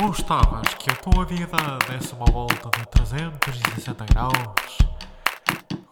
Gostavas 0.00 0.74
que 0.74 0.88
a 0.90 0.94
tua 0.94 1.24
vida 1.24 1.56
desse 1.88 2.14
uma 2.14 2.26
volta 2.26 2.70
de 2.78 2.86
360 2.86 4.04
graus? 4.14 4.78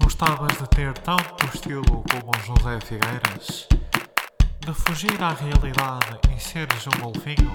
Gostavas 0.00 0.56
de 0.56 0.68
ter 0.68 0.96
tanto 0.98 1.44
estilo 1.52 2.04
como 2.08 2.30
José 2.44 2.78
Figueiras? 2.80 3.66
De 4.60 4.72
fugir 4.72 5.20
à 5.20 5.32
realidade 5.32 6.20
e 6.32 6.40
seres 6.40 6.86
um 6.86 7.00
golfinho? 7.00 7.50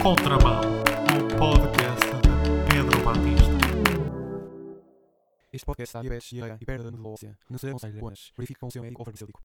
Contramão, 0.00 0.63
Está 5.84 6.00
diabetes, 6.00 6.32
e 6.32 6.64
perda 6.64 6.90
de 6.90 6.96
medulócia. 6.96 7.38
Não 7.48 7.56
o 7.56 7.58
seu 7.58 8.82
médico 8.82 9.04
farmacêutico. 9.04 9.42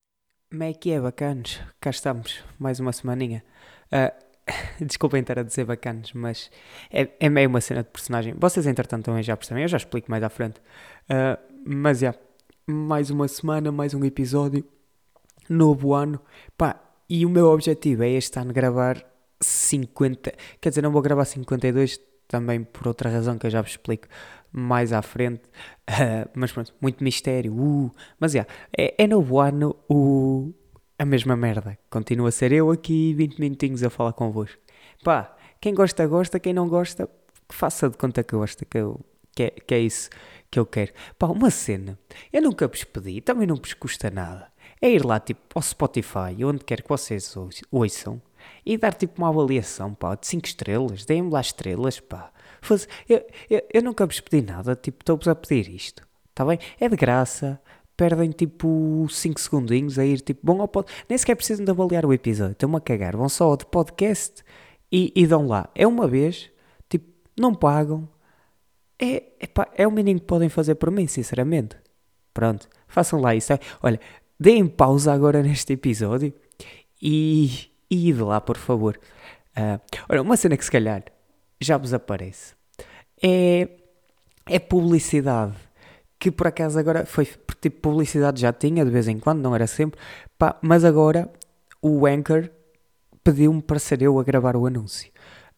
Como 0.50 0.64
é 0.64 0.74
que 0.74 0.92
é, 0.92 1.00
bacanos? 1.00 1.62
Cá 1.80 1.92
estamos, 1.92 2.44
mais 2.58 2.80
uma 2.80 2.92
semaninha. 2.92 3.44
Ah, 3.92 4.14
desculpem 4.82 5.22
estar 5.22 5.38
a 5.38 5.44
dizer 5.44 5.66
bacanos, 5.66 6.14
mas 6.14 6.50
é, 6.90 7.10
é 7.20 7.30
meio 7.30 7.50
uma 7.50 7.62
cena 7.62 7.84
de 7.84 7.90
personagem. 7.90 8.34
Vocês, 8.38 8.66
entretanto, 8.66 9.06
também 9.06 9.22
já 9.22 9.38
percebem, 9.38 9.64
eu 9.64 9.68
já 9.68 9.78
explico 9.78 10.10
mais 10.10 10.24
à 10.24 10.30
frente. 10.30 10.62
Ah, 11.08 11.38
mas, 11.66 12.00
já, 12.00 12.16
mais 12.66 13.10
uma 13.10 13.28
semana, 13.28 13.72
mais 13.72 13.94
um 13.94 14.04
episódio, 14.04 14.66
novo 15.48 15.94
ano. 15.94 16.20
Pá, 16.58 16.82
e 17.10 17.26
o 17.26 17.30
meu 17.30 17.48
objetivo 17.48 18.04
é 18.04 18.10
este 18.10 18.40
ano 18.40 18.54
gravar 18.54 19.06
50... 19.42 20.34
Quer 20.60 20.70
dizer, 20.70 20.82
não 20.82 20.92
vou 20.92 21.02
gravar 21.02 21.26
52, 21.26 22.00
também 22.28 22.64
por 22.64 22.88
outra 22.88 23.10
razão 23.10 23.38
que 23.38 23.46
eu 23.46 23.52
já 23.52 23.62
vos 23.62 23.72
explico 23.72 24.08
mais 24.52 24.92
à 24.94 25.02
frente. 25.02 25.42
Ah, 25.92 26.30
mas 26.36 26.52
pronto, 26.52 26.72
muito 26.80 27.04
mistério. 27.04 27.52
Uh, 27.52 27.92
mas 28.20 28.34
já, 28.34 28.46
é, 28.78 28.94
é 29.04 29.08
novo 29.08 29.40
ano 29.40 29.76
o, 29.90 30.54
a 31.00 31.04
mesma 31.04 31.36
merda. 31.36 31.80
Continua 31.90 32.30
a 32.30 32.32
ser 32.32 32.52
eu 32.52 32.70
aqui 32.70 33.12
20 33.16 33.40
minutinhos 33.40 33.84
a 33.84 33.90
falar 33.90 34.14
convosco. 34.14 34.60
Pá, 35.04 35.36
quem 35.60 35.74
gosta, 35.74 36.06
gosta. 36.06 36.40
Quem 36.40 36.54
não 36.54 36.70
gosta, 36.70 37.10
faça 37.52 37.90
de 37.90 37.98
conta 37.98 38.24
que 38.24 38.36
gosta. 38.36 38.66
Que, 38.66 38.78
eu, 38.78 39.00
que, 39.36 39.44
é, 39.44 39.50
que 39.50 39.74
é 39.74 39.80
isso 39.80 40.12
que 40.52 40.60
eu 40.60 40.66
quero. 40.68 40.92
Pá, 41.18 41.26
uma 41.26 41.50
cena. 41.50 41.98
Eu 42.32 42.44
nunca 42.44 42.68
vos 42.68 42.84
pedi, 42.84 43.20
também 43.20 43.48
não 43.48 43.56
vos 43.56 43.74
custa 43.74 44.12
nada. 44.12 44.52
É 44.80 44.92
ir 44.92 45.04
lá, 45.04 45.20
tipo, 45.20 45.42
ao 45.56 45.62
Spotify, 45.64 46.44
onde 46.46 46.64
quer 46.64 46.84
que 46.84 46.90
vocês 46.90 47.36
ouç- 47.36 47.64
ouçam, 47.72 48.22
e 48.66 48.78
dar, 48.78 48.94
tipo, 48.94 49.20
uma 49.22 49.30
avaliação, 49.30 49.94
pá, 49.96 50.14
de 50.16 50.28
5 50.28 50.46
estrelas. 50.46 51.04
Deem-me 51.04 51.32
lá 51.32 51.42
estrelas, 51.42 52.00
pá. 52.00 52.32
Faz- 52.62 52.88
eu, 53.08 53.26
eu, 53.50 53.62
eu 53.74 53.84
nunca 53.84 54.06
vos 54.06 54.20
pedi 54.20 54.46
nada, 54.46 54.76
tipo, 54.76 55.02
estou-vos 55.02 55.28
a 55.28 55.36
pedir 55.36 55.70
isto. 55.70 56.08
Está 56.30 56.46
bem? 56.46 56.60
É 56.80 56.88
de 56.88 56.96
graça. 56.96 57.60
Perdem 57.98 58.32
tipo 58.32 59.06
5 59.10 59.40
segundinhos 59.42 60.00
a 60.00 60.06
ir 60.06 60.22
tipo, 60.22 60.40
vão 60.42 60.62
ao 60.62 60.70
pod... 60.70 60.90
Nem 61.10 61.18
sequer 61.18 61.36
precisam 61.36 61.66
de 61.66 61.72
avaliar 61.72 62.06
o 62.06 62.14
episódio, 62.14 62.54
estão-me 62.54 62.78
a 62.78 62.80
cagar. 62.80 63.18
Vão 63.18 63.28
só 63.28 63.46
ao 63.46 63.58
de 63.58 63.66
podcast 63.66 64.42
e, 64.90 65.12
e 65.14 65.28
dão 65.28 65.48
lá. 65.48 65.70
É 65.76 65.86
uma 65.86 66.08
vez, 66.08 66.50
tipo, 66.88 67.08
não 67.38 67.54
pagam. 67.54 68.08
É, 68.98 69.24
epá, 69.42 69.68
é 69.76 69.86
o 69.88 69.92
mínimo 69.92 70.20
que 70.22 70.26
podem 70.26 70.48
fazer 70.48 70.76
por 70.76 70.92
mim, 70.92 71.08
sinceramente. 71.08 71.76
Pronto, 72.34 72.70
façam 72.88 73.20
lá 73.20 73.36
isso. 73.36 73.52
Olha, 73.84 74.00
deem 74.40 74.66
pausa 74.66 75.12
agora 75.12 75.44
neste 75.44 75.74
episódio 75.74 76.34
e, 77.02 77.70
e 77.92 78.14
lá, 78.14 78.40
por 78.40 78.56
favor. 78.58 78.98
Ah, 79.56 79.80
olha, 80.08 80.22
uma 80.22 80.38
cena 80.38 80.56
que 80.56 80.64
se 80.64 80.72
calhar 80.72 81.04
já 81.60 81.78
vos 81.78 81.94
aparece 81.94 82.54
é, 83.22 83.70
é 84.46 84.60
publicidade. 84.60 85.54
Que 86.18 86.32
por 86.32 86.48
acaso 86.48 86.78
agora 86.78 87.06
foi 87.06 87.26
tipo 87.62 87.82
publicidade 87.82 88.42
já 88.42 88.52
tinha 88.52 88.84
de 88.84 88.92
vez 88.92 89.08
em 89.08 89.18
quando, 89.18 89.42
não 89.42 89.56
era 89.56 89.68
sempre, 89.68 90.00
pá, 90.38 90.58
mas 90.62 90.84
agora 90.84 91.32
o 91.82 92.06
Anchor 92.06 92.50
pediu-me 93.24 93.62
para 93.62 93.80
ser 93.80 94.02
eu 94.02 94.20
a 94.20 94.24
gravar 94.24 94.56
o 94.58 94.66
anúncio. 94.66 95.12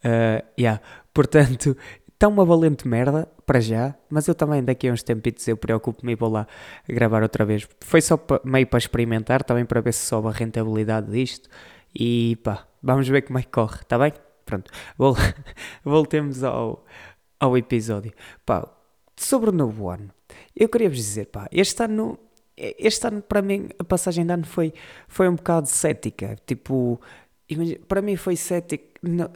Ah, 0.04 0.44
yeah. 0.60 0.82
Portanto, 1.14 1.76
está 2.14 2.28
uma 2.28 2.46
valente 2.46 2.88
merda 2.88 3.28
para 3.46 3.60
já, 3.60 3.96
mas 4.10 4.28
eu 4.28 4.36
também 4.36 4.64
daqui 4.64 4.88
a 4.88 4.94
uns 4.94 5.02
tempitos 5.02 5.48
eu 5.48 5.58
preocupo-me 5.58 6.14
e 6.14 6.16
vou 6.16 6.30
lá 6.30 6.48
gravar 6.88 7.24
outra 7.24 7.44
vez. 7.44 7.68
Foi 7.80 8.02
só 8.02 8.20
meio 8.44 8.68
para 8.68 8.78
experimentar, 8.80 9.44
também 9.44 9.66
para 9.66 9.82
ver 9.82 9.94
se 9.94 10.06
sobe 10.06 10.28
a 10.28 10.32
rentabilidade 10.32 11.12
disto 11.12 11.50
e 11.94 12.38
pá, 12.44 12.68
vamos 12.84 13.08
ver 13.08 13.24
como 13.24 13.40
é 13.40 13.42
que 13.42 13.50
corre, 13.50 13.82
está 13.82 13.98
bem? 13.98 14.14
Pronto, 14.52 14.70
vol- 14.98 15.16
voltemos 15.84 16.44
ao, 16.44 16.86
ao 17.40 17.58
episódio. 17.58 18.12
Pá, 18.46 18.68
sobre 19.16 19.50
o 19.50 19.54
novo 19.54 19.90
ano, 19.90 20.12
eu 20.54 20.68
queria 20.68 20.90
vos 20.90 20.98
dizer, 20.98 21.28
pá, 21.28 21.48
este 21.54 21.82
ano, 21.84 22.20
este 22.58 23.08
ano 23.08 23.22
para 23.22 23.42
mim, 23.42 23.70
a 23.80 23.84
passagem 23.86 24.26
de 24.26 24.34
ano 24.34 24.46
foi, 24.46 24.74
foi 25.08 25.30
um 25.30 25.36
bocado 25.36 25.68
cética. 25.68 26.36
Tipo, 26.46 27.00
para 27.88 28.02
mim 28.02 28.18
foi 28.18 28.36
cético. 28.36 28.90
não- 29.02 29.32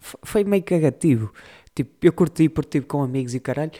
f- 0.00 0.18
foi 0.22 0.44
meio 0.44 0.62
cagativo. 0.62 1.32
Tipo, 1.74 2.06
eu 2.06 2.12
curti 2.12 2.48
por 2.48 2.64
tipo 2.64 2.86
com 2.86 3.02
amigos 3.02 3.34
e 3.34 3.40
caralho. 3.40 3.72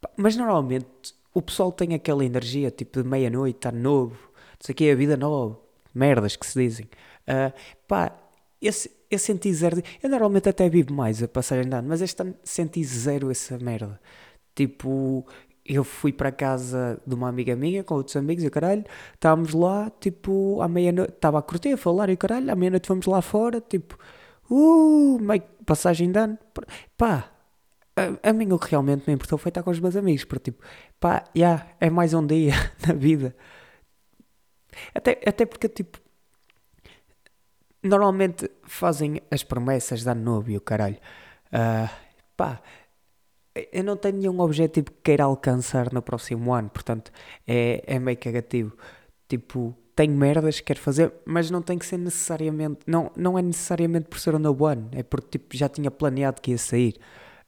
Pá, 0.00 0.10
Mas 0.16 0.36
normalmente 0.36 0.86
o 1.34 1.42
pessoal 1.42 1.70
tem 1.72 1.94
aquela 1.94 2.24
energia, 2.24 2.70
tipo, 2.70 3.02
de 3.02 3.08
meia-noite, 3.08 3.58
está 3.58 3.70
novo, 3.72 4.14
não 4.32 4.58
sei 4.60 4.72
o 4.72 4.76
que, 4.76 4.90
a 4.90 4.94
vida 4.96 5.16
nova, 5.16 5.58
merdas 5.94 6.34
que 6.36 6.46
se 6.46 6.58
dizem. 6.58 6.88
Ah, 7.26 7.52
pá, 7.86 8.12
eu, 8.60 8.72
se- 8.72 8.90
eu 9.10 9.18
senti 9.18 9.52
zero. 9.54 9.82
Eu 10.02 10.08
normalmente 10.10 10.48
até 10.48 10.68
vivo 10.68 10.92
mais 10.92 11.22
a 11.22 11.28
passagem 11.28 11.68
de 11.68 11.74
ano, 11.76 11.88
mas 11.88 12.00
este 12.02 12.20
ano 12.22 12.34
senti 12.44 12.82
zero 12.84 13.30
essa 13.30 13.58
merda. 13.58 14.00
Tipo, 14.54 15.26
eu 15.64 15.84
fui 15.84 16.12
para 16.12 16.32
casa 16.32 17.00
de 17.06 17.14
uma 17.14 17.28
amiga 17.28 17.56
minha 17.56 17.84
com 17.84 17.94
outros 17.96 18.16
amigos 18.16 18.44
e 18.44 18.50
caralho, 18.50 18.84
estávamos 19.14 19.52
lá, 19.54 19.90
tipo, 20.00 20.60
à 20.62 20.68
meia-noite, 20.68 21.14
estava 21.14 21.38
a 21.38 21.42
curtir, 21.42 21.72
a 21.72 21.76
falar 21.76 22.08
e 22.10 22.16
caralho, 22.16 22.50
à 22.52 22.56
meia-noite 22.56 22.86
fomos 22.88 23.06
lá 23.06 23.20
fora, 23.22 23.60
tipo, 23.60 23.98
uh, 24.50 25.18
meio 25.20 25.42
passagem 25.66 26.10
de 26.12 26.18
ano. 26.18 26.38
Pá, 26.96 27.30
a, 27.96 28.30
a 28.30 28.32
mim 28.32 28.52
o 28.52 28.58
que 28.58 28.70
realmente 28.70 29.04
me 29.06 29.14
importou 29.14 29.38
foi 29.38 29.50
estar 29.50 29.62
com 29.62 29.70
os 29.70 29.80
meus 29.80 29.96
amigos, 29.96 30.24
porque 30.24 30.50
tipo, 30.52 30.64
pá, 31.00 31.24
já, 31.34 31.66
é 31.80 31.90
mais 31.90 32.14
um 32.14 32.26
dia 32.26 32.52
na 32.86 32.94
vida. 32.94 33.34
Até, 34.94 35.20
até 35.26 35.46
porque, 35.46 35.68
tipo, 35.68 35.98
normalmente 37.86 38.50
fazem 38.64 39.20
as 39.30 39.42
promessas 39.42 40.06
ano 40.06 40.22
novo 40.22 40.50
e 40.50 40.56
o 40.56 40.60
caralho. 40.60 40.98
Ah, 41.52 41.90
pá, 42.36 42.60
eu 43.72 43.84
não 43.84 43.96
tenho 43.96 44.18
nenhum 44.18 44.40
objetivo 44.40 44.90
que 44.90 45.00
queira 45.02 45.24
alcançar 45.24 45.92
no 45.92 46.02
próximo 46.02 46.52
ano, 46.52 46.68
portanto, 46.70 47.10
é, 47.46 47.82
é 47.86 47.98
meio 47.98 48.18
cagativo. 48.18 48.76
Tipo, 49.28 49.74
tenho 49.94 50.14
merdas 50.14 50.60
que 50.60 50.66
quero 50.66 50.80
fazer, 50.80 51.12
mas 51.24 51.50
não 51.50 51.62
tem 51.62 51.78
que 51.78 51.86
ser 51.86 51.98
necessariamente, 51.98 52.80
não, 52.86 53.10
não 53.16 53.38
é 53.38 53.42
necessariamente 53.42 54.08
por 54.08 54.18
ser 54.20 54.34
um 54.34 54.38
novo 54.38 54.66
ano, 54.66 54.88
é 54.92 55.02
porque 55.02 55.38
tipo, 55.38 55.56
já 55.56 55.68
tinha 55.68 55.90
planeado 55.90 56.40
que 56.42 56.50
ia 56.52 56.58
sair. 56.58 56.96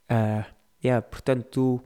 Ah, 0.08 0.46
yeah, 0.82 1.02
portanto, 1.02 1.80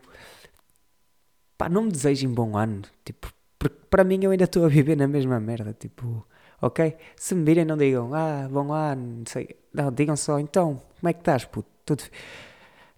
pá, 1.58 1.69
não 1.69 1.82
me 1.82 1.90
desejem 1.92 2.32
bom 2.32 2.56
ano, 2.56 2.82
tipo, 3.04 3.32
porque 3.58 3.76
para 3.90 4.04
mim 4.04 4.20
eu 4.22 4.30
ainda 4.30 4.44
estou 4.44 4.64
a 4.64 4.69
viver 4.69 4.96
na 4.96 5.08
mesma 5.08 5.40
merda, 5.40 5.72
tipo, 5.72 6.26
ok? 6.62 6.97
Se 7.17 7.34
me 7.34 7.45
virem 7.45 7.65
não 7.65 7.77
digam, 7.77 8.15
ah, 8.15 8.49
bom 8.50 8.73
ano, 8.73 9.19
não 9.19 9.27
sei, 9.27 9.56
não, 9.75 9.93
digam 9.93 10.17
só, 10.17 10.39
então, 10.39 10.81
como 11.00 11.11
é 11.11 11.12
que 11.12 11.19
estás, 11.19 11.45
puto? 11.45 11.69
Tudo... 11.84 12.05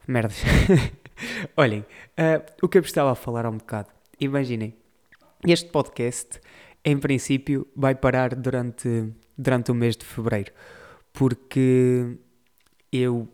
Merdas. 0.07 0.43
Olhem, 1.57 1.85
ah, 2.17 2.43
o 2.63 2.69
que 2.69 2.79
eu 2.79 2.83
estava 2.83 3.11
a 3.13 3.15
falar 3.15 3.47
há 3.47 3.51
um 3.51 3.57
bocado, 3.57 3.89
imaginem, 4.21 4.77
este 5.47 5.71
podcast, 5.71 6.41
em 6.85 6.99
princípio, 6.99 7.67
vai 7.75 7.95
parar 7.95 8.35
durante, 8.35 9.13
durante 9.37 9.71
o 9.71 9.75
mês 9.75 9.97
de 9.97 10.05
fevereiro, 10.05 10.53
porque 11.13 12.19
eu, 12.93 13.27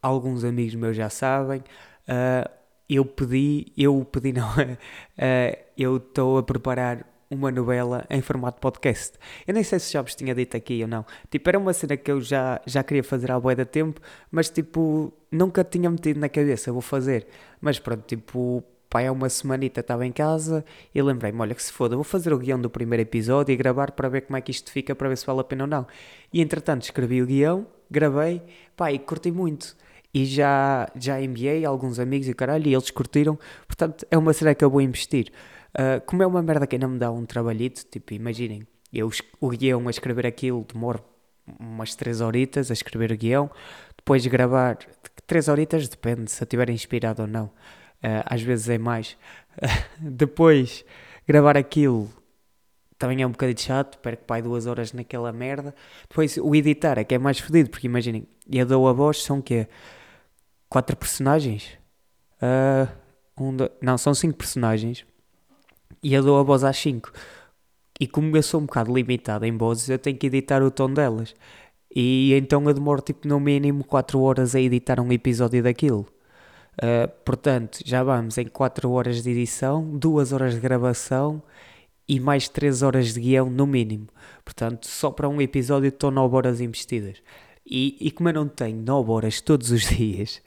alguns 0.00 0.42
amigos 0.42 0.74
meus 0.74 0.96
já 0.96 1.10
sabem, 1.10 1.62
ah, 2.08 2.50
eu 2.88 3.04
pedi, 3.04 3.72
eu 3.76 4.04
pedi 4.04 4.32
não, 4.34 4.48
ah, 4.48 5.58
eu 5.76 5.98
estou 5.98 6.38
a 6.38 6.42
preparar 6.42 7.09
uma 7.30 7.50
novela 7.50 8.04
em 8.10 8.20
formato 8.20 8.60
podcast. 8.60 9.16
Eu 9.46 9.54
nem 9.54 9.62
sei 9.62 9.78
se 9.78 9.92
já 9.92 10.02
vos 10.02 10.14
tinha 10.16 10.34
dito 10.34 10.56
aqui 10.56 10.82
ou 10.82 10.88
não. 10.88 11.06
Tipo, 11.30 11.48
era 11.48 11.58
uma 11.58 11.72
cena 11.72 11.96
que 11.96 12.10
eu 12.10 12.20
já, 12.20 12.60
já 12.66 12.82
queria 12.82 13.04
fazer 13.04 13.30
há 13.30 13.38
bué 13.38 13.54
tempo, 13.64 14.00
mas 14.30 14.50
tipo, 14.50 15.12
nunca 15.30 15.62
tinha 15.62 15.88
metido 15.88 16.18
na 16.18 16.28
cabeça, 16.28 16.72
vou 16.72 16.82
fazer. 16.82 17.28
Mas 17.60 17.78
pronto, 17.78 18.02
tipo, 18.04 18.64
pá, 18.88 19.02
é 19.02 19.10
uma 19.10 19.28
semanita, 19.28 19.80
estava 19.80 20.04
em 20.04 20.10
casa 20.10 20.64
e 20.92 21.00
lembrei-me, 21.00 21.40
olha 21.40 21.54
que 21.54 21.62
se 21.62 21.72
foda, 21.72 21.94
vou 21.94 22.04
fazer 22.04 22.32
o 22.32 22.38
guião 22.38 22.60
do 22.60 22.68
primeiro 22.68 23.02
episódio 23.02 23.52
e 23.52 23.56
gravar 23.56 23.92
para 23.92 24.08
ver 24.08 24.22
como 24.22 24.36
é 24.36 24.40
que 24.40 24.50
isto 24.50 24.72
fica, 24.72 24.94
para 24.96 25.08
ver 25.08 25.16
se 25.16 25.24
vale 25.24 25.40
a 25.40 25.44
pena 25.44 25.64
ou 25.64 25.68
não. 25.68 25.86
E 26.32 26.40
entretanto 26.40 26.82
escrevi 26.82 27.22
o 27.22 27.26
guião, 27.26 27.66
gravei, 27.88 28.42
e 28.92 28.98
curti 28.98 29.30
muito. 29.30 29.76
E 30.12 30.24
já, 30.24 30.90
já 30.96 31.22
enviei 31.22 31.64
a 31.64 31.68
alguns 31.68 32.00
amigos 32.00 32.26
e 32.26 32.34
caralho, 32.34 32.66
e 32.66 32.74
eles 32.74 32.90
curtiram, 32.90 33.38
portanto 33.68 34.04
é 34.10 34.18
uma 34.18 34.32
cena 34.32 34.52
que 34.52 34.64
eu 34.64 34.70
vou 34.70 34.80
investir. 34.80 35.30
Ah, 35.74 36.00
como 36.04 36.22
é 36.22 36.26
uma 36.26 36.42
merda 36.42 36.66
que 36.66 36.76
ainda 36.76 36.88
me 36.88 36.98
dá 36.98 37.10
um 37.10 37.24
trabalhito, 37.24 37.84
tipo, 37.90 38.14
imaginem, 38.14 38.66
eu 38.92 39.10
o 39.40 39.48
guião 39.50 39.86
a 39.88 39.90
escrever 39.90 40.26
aquilo 40.26 40.64
demoro 40.64 41.02
umas 41.58 41.94
3 41.94 42.20
horitas 42.20 42.70
a 42.70 42.74
escrever 42.74 43.12
o 43.12 43.16
guião, 43.16 43.50
depois 43.96 44.26
gravar 44.26 44.78
3 45.26 45.48
horitas, 45.48 45.88
depende 45.88 46.30
se 46.30 46.42
eu 46.42 46.44
estiver 46.44 46.70
inspirado 46.70 47.22
ou 47.22 47.28
não. 47.28 47.46
uh, 47.46 48.22
às 48.26 48.42
vezes 48.42 48.68
é 48.68 48.78
mais. 48.78 49.16
Depois, 50.00 50.84
gravar 51.26 51.56
aquilo 51.56 52.10
também 52.98 53.22
é 53.22 53.26
um 53.26 53.30
bocadinho 53.30 53.58
chato, 53.58 53.98
perco 53.98 54.24
pai 54.24 54.42
duas 54.42 54.66
horas 54.66 54.92
naquela 54.92 55.32
merda. 55.32 55.74
Depois, 56.08 56.36
o 56.36 56.54
editar 56.54 56.98
é 56.98 57.04
que 57.04 57.14
é 57.14 57.18
mais 57.18 57.38
fodido, 57.38 57.70
porque 57.70 57.86
imaginem, 57.86 58.26
eu 58.50 58.66
dou 58.66 58.88
a 58.88 58.92
voz, 58.92 59.22
são 59.22 59.38
o 59.38 59.42
quê? 59.42 59.68
Quatro 60.68 60.96
personagens? 60.96 61.78
Uh, 62.42 62.88
um, 63.38 63.56
dois, 63.56 63.70
não, 63.80 63.96
são 63.98 64.14
cinco 64.14 64.36
personagens. 64.36 65.04
E 66.02 66.14
eu 66.14 66.22
dou 66.22 66.38
a 66.38 66.42
voz 66.42 66.64
às 66.64 66.76
cinco. 66.76 67.12
E 68.00 68.06
como 68.06 68.34
eu 68.36 68.42
sou 68.42 68.60
um 68.60 68.66
bocado 68.66 68.92
limitado 68.94 69.44
em 69.44 69.56
vozes, 69.56 69.88
eu 69.88 69.98
tenho 69.98 70.16
que 70.16 70.26
editar 70.26 70.62
o 70.62 70.70
tom 70.70 70.92
delas. 70.92 71.34
E 71.94 72.32
então 72.34 72.66
eu 72.68 72.74
demoro 72.74 73.02
tipo 73.02 73.26
no 73.26 73.40
mínimo 73.40 73.84
4 73.84 74.20
horas 74.20 74.54
a 74.54 74.60
editar 74.60 75.00
um 75.00 75.12
episódio 75.12 75.62
daquilo. 75.62 76.06
Uh, 76.76 77.08
portanto, 77.24 77.80
já 77.84 78.02
vamos 78.02 78.38
em 78.38 78.46
4 78.46 78.90
horas 78.90 79.22
de 79.22 79.30
edição, 79.30 79.84
2 79.98 80.32
horas 80.32 80.54
de 80.54 80.60
gravação 80.60 81.42
e 82.08 82.18
mais 82.18 82.48
3 82.48 82.82
horas 82.82 83.12
de 83.12 83.20
guião 83.20 83.50
no 83.50 83.66
mínimo. 83.66 84.06
Portanto, 84.44 84.86
só 84.86 85.10
para 85.10 85.28
um 85.28 85.40
episódio 85.40 85.88
estou 85.88 86.10
9 86.10 86.36
horas 86.36 86.60
investidas. 86.60 87.18
E, 87.66 87.96
e 88.00 88.10
como 88.10 88.28
eu 88.28 88.34
não 88.34 88.48
tenho 88.48 88.78
9 88.78 89.10
horas 89.10 89.40
todos 89.40 89.70
os 89.70 89.82
dias 89.90 90.40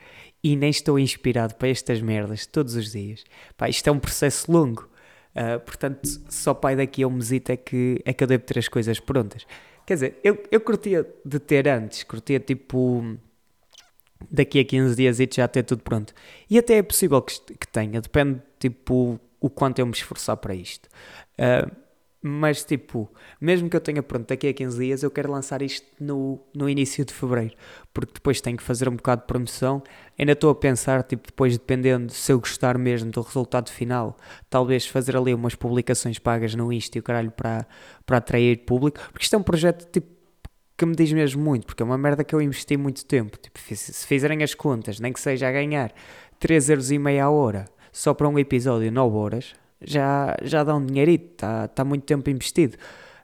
e 0.43 0.55
nem 0.55 0.69
estou 0.69 0.97
inspirado 0.97 1.55
para 1.55 1.69
estas 1.69 2.01
merdas 2.01 2.45
todos 2.45 2.75
os 2.75 2.91
dias, 2.91 3.23
pá, 3.55 3.69
isto 3.69 3.87
é 3.87 3.91
um 3.91 3.99
processo 3.99 4.51
longo. 4.51 4.89
Uh, 5.35 5.59
portanto, 5.59 6.01
só 6.29 6.53
pai 6.53 6.75
daqui 6.75 7.03
a 7.03 7.07
um 7.07 7.11
mesito 7.11 7.51
é 7.51 7.57
que, 7.57 8.01
é 8.05 8.13
que 8.13 8.23
eu 8.23 8.27
devo 8.27 8.43
ter 8.43 8.59
as 8.59 8.67
coisas 8.67 8.99
prontas. 8.99 9.45
Quer 9.85 9.93
dizer, 9.95 10.19
eu, 10.23 10.41
eu 10.51 10.61
curtia 10.61 11.07
de 11.25 11.39
ter 11.39 11.67
antes, 11.67 12.03
curtia 12.03 12.39
tipo 12.39 13.17
daqui 14.31 14.59
a 14.59 14.65
15 14.65 14.95
dias 14.95 15.19
e 15.19 15.27
já 15.31 15.47
ter 15.47 15.63
tudo 15.63 15.83
pronto. 15.83 16.13
E 16.49 16.57
até 16.57 16.77
é 16.77 16.83
possível 16.83 17.21
que, 17.21 17.39
que 17.55 17.67
tenha, 17.67 17.99
depende 17.99 18.41
tipo 18.59 19.19
o 19.39 19.49
quanto 19.49 19.79
eu 19.79 19.85
me 19.85 19.91
esforçar 19.91 20.37
para 20.37 20.55
isto. 20.55 20.87
Uh, 21.37 21.82
mas 22.25 22.63
tipo, 22.63 23.11
mesmo 23.39 23.69
que 23.69 23.75
eu 23.75 23.81
tenha 23.81 24.01
pronto 24.01 24.29
daqui 24.29 24.47
a 24.47 24.53
15 24.53 24.79
dias, 24.79 25.03
eu 25.03 25.11
quero 25.11 25.29
lançar 25.29 25.61
isto 25.61 25.85
no, 25.99 26.39
no 26.55 26.69
início 26.69 27.03
de 27.03 27.13
fevereiro, 27.13 27.53
porque 27.93 28.13
depois 28.13 28.39
tenho 28.39 28.55
que 28.55 28.63
fazer 28.63 28.87
um 28.87 28.95
bocado 28.95 29.21
de 29.21 29.27
promoção. 29.27 29.83
Ainda 30.17 30.31
estou 30.31 30.49
a 30.49 30.55
pensar, 30.55 31.03
tipo, 31.03 31.27
depois 31.27 31.57
dependendo 31.57 32.13
se 32.13 32.31
eu 32.31 32.39
gostar 32.39 32.77
mesmo 32.77 33.11
do 33.11 33.19
resultado 33.19 33.69
final, 33.69 34.15
talvez 34.49 34.87
fazer 34.87 35.17
ali 35.17 35.33
umas 35.33 35.53
publicações 35.53 36.17
pagas 36.17 36.55
no 36.55 36.71
Insta 36.71 36.97
e 36.97 37.01
o 37.01 37.03
caralho 37.03 37.31
para, 37.31 37.67
para 38.05 38.17
atrair 38.17 38.63
público, 38.65 38.99
porque 39.11 39.25
isto 39.25 39.35
é 39.35 39.39
um 39.39 39.43
projeto 39.43 39.91
tipo 39.91 40.07
que 40.77 40.85
me 40.85 40.95
diz 40.95 41.11
mesmo 41.11 41.43
muito, 41.43 41.65
porque 41.67 41.83
é 41.83 41.85
uma 41.85 41.97
merda 41.97 42.23
que 42.23 42.33
eu 42.33 42.41
investi 42.41 42.77
muito 42.77 43.05
tempo. 43.05 43.37
Tipo, 43.37 43.59
se 43.75 44.07
fizerem 44.07 44.41
as 44.43 44.53
contas, 44.53 44.99
nem 44.99 45.11
que 45.11 45.19
seja 45.19 45.47
a 45.49 45.51
ganhar 45.51 45.93
3 46.39 46.69
euros 46.69 46.89
e 46.89 46.97
meia 46.97 47.25
a 47.25 47.29
hora, 47.29 47.65
só 47.91 48.13
para 48.13 48.27
um 48.27 48.39
episódio 48.39 48.91
9 48.91 49.15
horas, 49.17 49.53
já, 49.85 50.35
já 50.41 50.63
dá 50.63 50.75
um 50.75 50.85
dinheirito, 50.85 51.33
está 51.33 51.67
tá 51.67 51.83
muito 51.83 52.03
tempo 52.03 52.29
investido. 52.29 52.77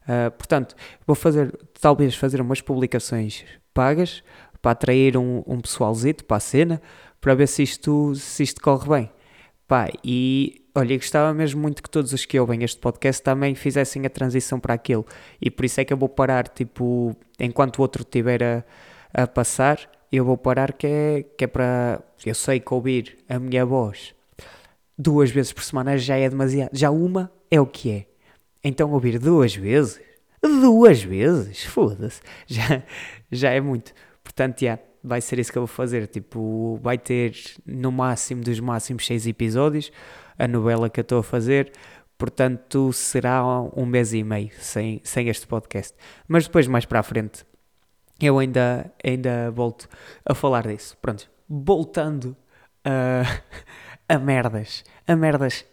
Uh, 0.03 0.31
portanto, 0.31 0.75
vou 1.05 1.15
fazer, 1.15 1.57
talvez 1.79 2.15
fazer 2.15 2.41
umas 2.41 2.61
publicações 2.61 3.45
pagas 3.73 4.23
para 4.61 4.71
atrair 4.71 5.17
um, 5.17 5.43
um 5.45 5.61
pessoalzito 5.61 6.25
para 6.25 6.37
a 6.37 6.39
cena, 6.39 6.81
para 7.21 7.35
ver 7.35 7.47
se 7.47 7.63
isto, 7.63 8.15
se 8.15 8.43
isto 8.43 8.61
corre 8.61 8.89
bem. 8.89 9.09
Pá, 9.67 9.87
e 10.03 10.65
olha, 10.73 10.97
gostava 10.97 11.33
mesmo 11.33 11.61
muito 11.61 11.83
que 11.83 11.89
todos 11.89 12.11
os 12.11 12.25
que 12.25 12.39
ouvem 12.39 12.63
este 12.63 12.79
podcast 12.79 13.21
também 13.21 13.53
fizessem 13.55 14.05
a 14.05 14.09
transição 14.09 14.59
para 14.59 14.73
aquilo. 14.73 15.05
E 15.39 15.51
por 15.51 15.65
isso 15.65 15.79
é 15.79 15.85
que 15.85 15.93
eu 15.93 15.97
vou 15.97 16.09
parar, 16.09 16.47
tipo, 16.47 17.15
enquanto 17.39 17.77
o 17.77 17.81
outro 17.81 18.01
estiver 18.01 18.43
a, 18.43 18.63
a 19.13 19.27
passar, 19.27 19.79
eu 20.11 20.25
vou 20.25 20.37
parar 20.37 20.73
que 20.73 20.87
é, 20.87 21.23
que 21.37 21.43
é 21.43 21.47
para. 21.47 22.01
Eu 22.25 22.35
sei 22.35 22.59
que 22.59 22.73
ouvir 22.73 23.17
a 23.29 23.39
minha 23.39 23.65
voz 23.65 24.15
duas 24.99 25.31
vezes 25.31 25.53
por 25.53 25.63
semana 25.63 25.97
já 25.97 26.17
é 26.17 26.29
demasiado. 26.29 26.71
Já 26.73 26.91
uma 26.91 27.31
é 27.49 27.59
o 27.61 27.65
que 27.65 27.89
é. 27.89 28.05
Então 28.61 28.91
ouvir 28.91 29.17
duas 29.17 29.55
vezes, 29.55 30.01
duas 30.43 31.01
vezes, 31.01 31.63
foda-se, 31.63 32.21
já, 32.45 32.83
já 33.31 33.51
é 33.51 33.61
muito. 33.61 33.93
Portanto, 34.21 34.59
já, 34.59 34.77
vai 35.01 35.21
ser 35.21 35.39
isso 35.39 35.51
que 35.51 35.57
eu 35.57 35.61
vou 35.61 35.67
fazer. 35.67 36.07
Tipo, 36.07 36.77
vai 36.83 36.97
ter 36.97 37.33
no 37.65 37.91
máximo 37.91 38.43
dos 38.43 38.59
máximos 38.59 39.05
seis 39.05 39.25
episódios 39.25 39.89
a 40.37 40.47
novela 40.47 40.89
que 40.89 40.99
eu 40.99 41.03
estou 41.03 41.19
a 41.19 41.23
fazer. 41.23 41.71
Portanto, 42.17 42.91
será 42.91 43.41
um 43.75 43.85
mês 43.85 44.13
e 44.13 44.21
meio 44.23 44.51
sem, 44.59 44.99
sem 45.05 45.29
este 45.29 45.47
podcast. 45.47 45.95
Mas 46.27 46.45
depois, 46.45 46.67
mais 46.67 46.83
para 46.83 46.99
a 46.99 47.03
frente, 47.03 47.45
eu 48.19 48.37
ainda, 48.37 48.91
ainda 49.01 49.49
volto 49.51 49.87
a 50.25 50.35
falar 50.35 50.67
disso. 50.67 50.97
Pronto, 51.01 51.29
voltando 51.47 52.35
a. 52.83 53.23
a 54.09 54.17
merdas, 54.17 54.83
a 55.07 55.15
merdas 55.15 55.65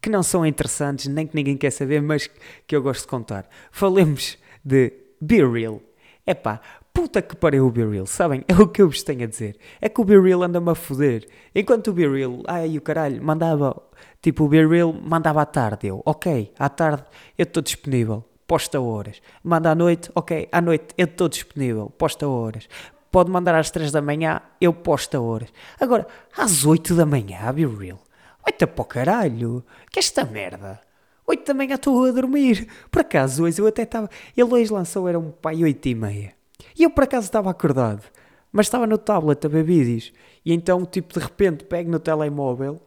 que 0.00 0.08
não 0.08 0.22
são 0.22 0.46
interessantes, 0.46 1.06
nem 1.06 1.26
que 1.26 1.36
ninguém 1.36 1.56
quer 1.56 1.70
saber, 1.70 2.00
mas 2.00 2.28
que 2.66 2.74
eu 2.74 2.82
gosto 2.82 3.02
de 3.02 3.08
contar. 3.08 3.48
Falemos 3.70 4.38
de 4.64 4.92
Be 5.20 5.44
Real. 5.46 5.82
Epá, 6.26 6.60
puta 6.92 7.20
que 7.20 7.36
pariu 7.36 7.66
o 7.66 7.70
Be 7.70 7.84
Real, 7.84 8.06
sabem? 8.06 8.42
É 8.48 8.54
o 8.54 8.66
que 8.66 8.80
eu 8.80 8.88
vos 8.88 9.02
tenho 9.02 9.24
a 9.24 9.26
dizer. 9.26 9.58
É 9.80 9.88
que 9.88 10.00
o 10.00 10.04
Be 10.04 10.18
Real 10.18 10.42
anda-me 10.42 10.70
a 10.70 10.74
foder. 10.74 11.28
Enquanto 11.54 11.88
o 11.88 11.92
Be 11.92 12.08
Real, 12.08 12.42
ai 12.46 12.78
o 12.78 12.80
caralho, 12.80 13.22
mandava, 13.22 13.80
tipo 14.22 14.44
o 14.44 14.48
Be 14.48 14.66
Real 14.66 14.92
mandava 14.92 15.42
à 15.42 15.46
tarde. 15.46 15.88
Eu, 15.88 16.02
ok, 16.06 16.52
à 16.58 16.68
tarde 16.68 17.04
eu 17.36 17.42
estou 17.42 17.62
disponível, 17.62 18.24
posta 18.46 18.80
horas. 18.80 19.20
Manda 19.42 19.70
à 19.70 19.74
noite, 19.74 20.10
ok, 20.14 20.48
à 20.50 20.60
noite 20.60 20.94
eu 20.96 21.04
estou 21.04 21.28
disponível, 21.28 21.90
posta 21.90 22.26
horas 22.26 22.68
pode 23.10 23.30
mandar 23.30 23.54
às 23.54 23.70
3 23.70 23.90
da 23.92 24.02
manhã, 24.02 24.40
eu 24.60 24.72
posto 24.72 25.16
a 25.16 25.20
horas. 25.20 25.48
Agora, 25.80 26.06
às 26.36 26.64
8 26.64 26.94
da 26.94 27.06
manhã, 27.06 27.52
be 27.52 27.66
real. 27.66 27.98
8 28.46 28.66
para 28.66 28.82
o 28.82 28.84
caralho. 28.84 29.64
Que 29.90 29.98
esta 29.98 30.24
merda. 30.24 30.80
8 31.26 31.46
da 31.46 31.54
manhã 31.54 31.74
estou 31.74 32.04
a 32.04 32.10
dormir. 32.10 32.68
Por 32.90 33.00
acaso, 33.00 33.44
hoje 33.44 33.60
eu 33.60 33.66
até 33.66 33.82
estava. 33.82 34.08
Ele 34.36 34.52
hoje 34.52 34.72
lançou, 34.72 35.08
era 35.08 35.18
um 35.18 35.30
pai 35.30 35.62
8 35.62 35.88
e 35.88 35.94
meia. 35.94 36.34
E 36.78 36.82
eu 36.82 36.90
por 36.90 37.04
acaso 37.04 37.26
estava 37.26 37.50
acordado. 37.50 38.02
Mas 38.50 38.66
estava 38.66 38.86
no 38.86 38.96
tablet 38.96 39.44
a 39.44 39.48
ver 39.48 39.62
vídeos. 39.62 40.12
E 40.44 40.52
então, 40.54 40.86
tipo, 40.86 41.12
de 41.12 41.20
repente 41.20 41.64
pego 41.64 41.90
no 41.90 41.98
telemóvel 41.98 42.80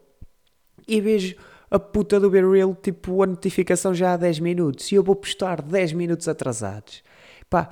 e 0.87 0.99
vejo 0.99 1.35
a 1.69 1.79
puta 1.79 2.19
do 2.19 2.29
Be 2.29 2.41
tipo, 2.81 3.21
a 3.21 3.27
notificação 3.27 3.93
já 3.93 4.13
há 4.13 4.17
10 4.17 4.39
minutos. 4.39 4.91
E 4.91 4.95
eu 4.95 5.03
vou 5.03 5.15
postar 5.15 5.61
10 5.61 5.93
minutos 5.93 6.27
atrasados. 6.27 7.03
Pá, 7.49 7.69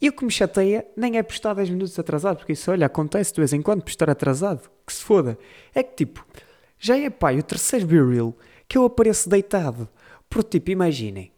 e 0.00 0.08
o 0.08 0.12
que 0.12 0.24
me 0.24 0.30
chateia 0.30 0.86
nem 0.96 1.18
é 1.18 1.22
postar 1.22 1.54
10 1.54 1.70
minutos 1.70 1.98
atrasado, 1.98 2.38
porque 2.38 2.52
isso, 2.52 2.70
olha, 2.70 2.86
acontece 2.86 3.32
de 3.32 3.40
vez 3.40 3.52
em 3.52 3.60
quando 3.60 3.82
postar 3.82 4.08
atrasado, 4.08 4.70
que 4.86 4.92
se 4.92 5.02
foda. 5.04 5.38
É 5.74 5.82
que 5.82 6.06
tipo, 6.06 6.26
já 6.78 6.98
é 6.98 7.10
pai, 7.10 7.38
o 7.38 7.42
terceiro 7.42 7.86
Be 7.86 8.02
Real 8.02 8.34
que 8.66 8.78
eu 8.78 8.84
apareço 8.84 9.28
deitado. 9.28 9.88
Por 10.28 10.44
tipo, 10.44 10.70
imaginem, 10.70 11.32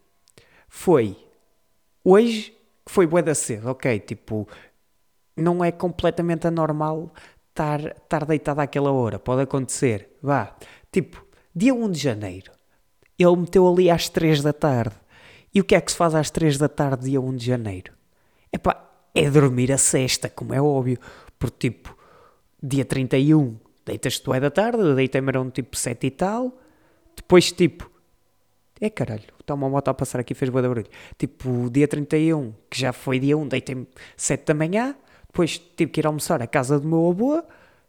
foi 0.69 1.17
hoje 2.05 2.51
que 2.85 2.93
foi 2.93 3.07
bué 3.07 3.23
da 3.23 3.35
cedo, 3.35 3.71
ok, 3.71 3.99
tipo, 4.01 4.47
não 5.37 5.65
é 5.65 5.73
completamente 5.73 6.47
anormal 6.47 7.13
estar, 7.49 7.81
estar 7.81 8.27
deitado 8.27 8.61
àquela 8.61 8.93
hora, 8.93 9.19
pode 9.19 9.43
acontecer, 9.43 10.11
vá, 10.23 10.55
tipo, 10.91 11.25
dia 11.55 11.75
1 11.75 11.91
de 11.91 11.99
janeiro, 11.99 12.53
ele 13.19 13.37
meteu 13.37 13.67
ali 13.69 13.91
às 13.91 14.09
3 14.09 14.43
da 14.43 14.53
tarde. 14.53 14.95
E 15.55 15.61
o 15.61 15.65
que 15.65 15.75
é 15.75 15.81
que 15.81 15.93
se 15.93 15.99
faz 15.99 16.15
às 16.15 16.31
3 16.31 16.57
da 16.59 16.69
tarde, 16.69 17.11
dia 17.11 17.21
1 17.21 17.37
de 17.37 17.47
janeiro? 17.47 17.93
Epá, 18.53 18.91
é 19.15 19.31
dormir 19.31 19.73
a 19.73 19.79
sexta, 19.79 20.29
como 20.29 20.55
é 20.55 20.61
óbvio. 20.61 20.99
Porque, 21.39 21.71
tipo, 21.71 21.97
dia 22.63 22.85
31, 22.85 23.57
deitas-te 23.85 24.31
é 24.31 24.41
da 24.41 24.51
tarde, 24.51 24.95
deitei-me 24.95 25.29
era 25.29 25.41
um 25.41 25.51
tipo 25.51 25.77
7 25.77 26.07
e 26.07 26.11
tal. 26.11 26.59
Depois, 27.17 27.51
tipo, 27.51 27.91
é 28.81 28.91
caralho, 28.91 29.23
está 29.41 29.55
uma 29.55 29.69
moto 29.69 29.89
a 29.89 29.95
passar 29.95 30.21
aqui 30.21 30.35
fez 30.35 30.51
boa 30.51 30.63
de 30.63 30.69
barulho. 30.69 30.91
Tipo, 31.17 31.71
dia 31.71 31.87
31, 31.87 32.53
que 32.69 32.81
já 32.81 32.93
foi 32.93 33.19
dia 33.19 33.37
1, 33.37 33.49
deitei-me 33.49 33.87
7 34.17 34.45
da 34.47 34.55
manhã. 34.55 34.97
Depois 35.27 35.59
tive 35.59 35.91
que 35.91 36.01
ir 36.01 36.07
almoçar 36.07 36.43
à 36.43 36.47
casa 36.47 36.79
do 36.79 36.87
meu 36.87 37.09
avô. 37.09 37.43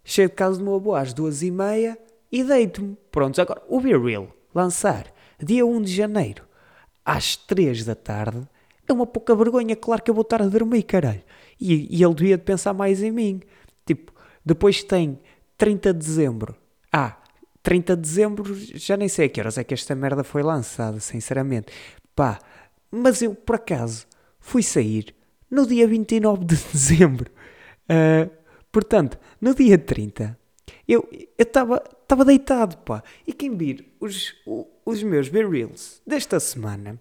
Cheio 0.03 0.29
de 0.29 0.35
casa 0.35 0.59
do 0.59 0.63
meu 0.63 0.75
avô 0.75 0.95
às 0.95 1.13
2 1.13 1.43
e 1.43 1.51
meia 1.51 1.97
e 2.31 2.43
deito-me. 2.43 2.97
Prontos, 3.11 3.39
agora, 3.39 3.61
o 3.67 3.79
Be 3.79 3.97
Real 3.97 4.27
lançar 4.53 5.05
dia 5.39 5.65
1 5.65 5.81
de 5.81 5.93
janeiro 5.93 6.43
às 7.03 7.35
3 7.35 7.85
da 7.85 7.95
tarde 7.95 8.47
é 8.93 8.95
uma 8.95 9.05
pouca 9.05 9.35
vergonha, 9.35 9.75
claro 9.75 10.01
que 10.01 10.09
eu 10.09 10.15
vou 10.15 10.21
estar 10.21 10.41
a 10.41 10.47
dormir, 10.47 10.83
caralho. 10.83 11.23
E, 11.59 11.97
e 11.97 12.03
ele 12.03 12.13
devia 12.13 12.37
de 12.37 12.43
pensar 12.43 12.73
mais 12.73 13.01
em 13.01 13.11
mim. 13.11 13.41
Tipo, 13.85 14.13
depois 14.45 14.83
tem 14.83 15.19
30 15.57 15.93
de 15.93 15.99
dezembro. 15.99 16.55
Ah, 16.91 17.17
30 17.61 17.95
de 17.95 18.01
dezembro, 18.01 18.55
já 18.75 18.97
nem 18.97 19.07
sei 19.07 19.27
a 19.27 19.29
que 19.29 19.39
horas 19.39 19.57
é 19.57 19.63
que 19.63 19.73
esta 19.73 19.95
merda 19.95 20.23
foi 20.23 20.43
lançada, 20.43 20.99
sinceramente. 20.99 21.71
Pá, 22.15 22.39
mas 22.91 23.21
eu, 23.21 23.33
por 23.33 23.55
acaso, 23.55 24.05
fui 24.39 24.61
sair 24.61 25.15
no 25.49 25.65
dia 25.65 25.87
29 25.87 26.45
de 26.45 26.55
dezembro. 26.71 27.31
Uh, 27.83 28.29
portanto, 28.71 29.17
no 29.39 29.55
dia 29.55 29.77
30, 29.77 30.37
eu 30.87 31.07
estava 31.37 32.25
deitado, 32.25 32.77
pá. 32.77 33.01
E 33.25 33.33
quem 33.33 33.55
vir 33.55 33.93
os, 33.99 34.35
os 34.85 35.01
meus 35.01 35.29
B-Reels 35.29 36.01
desta 36.05 36.39
semana 36.39 36.99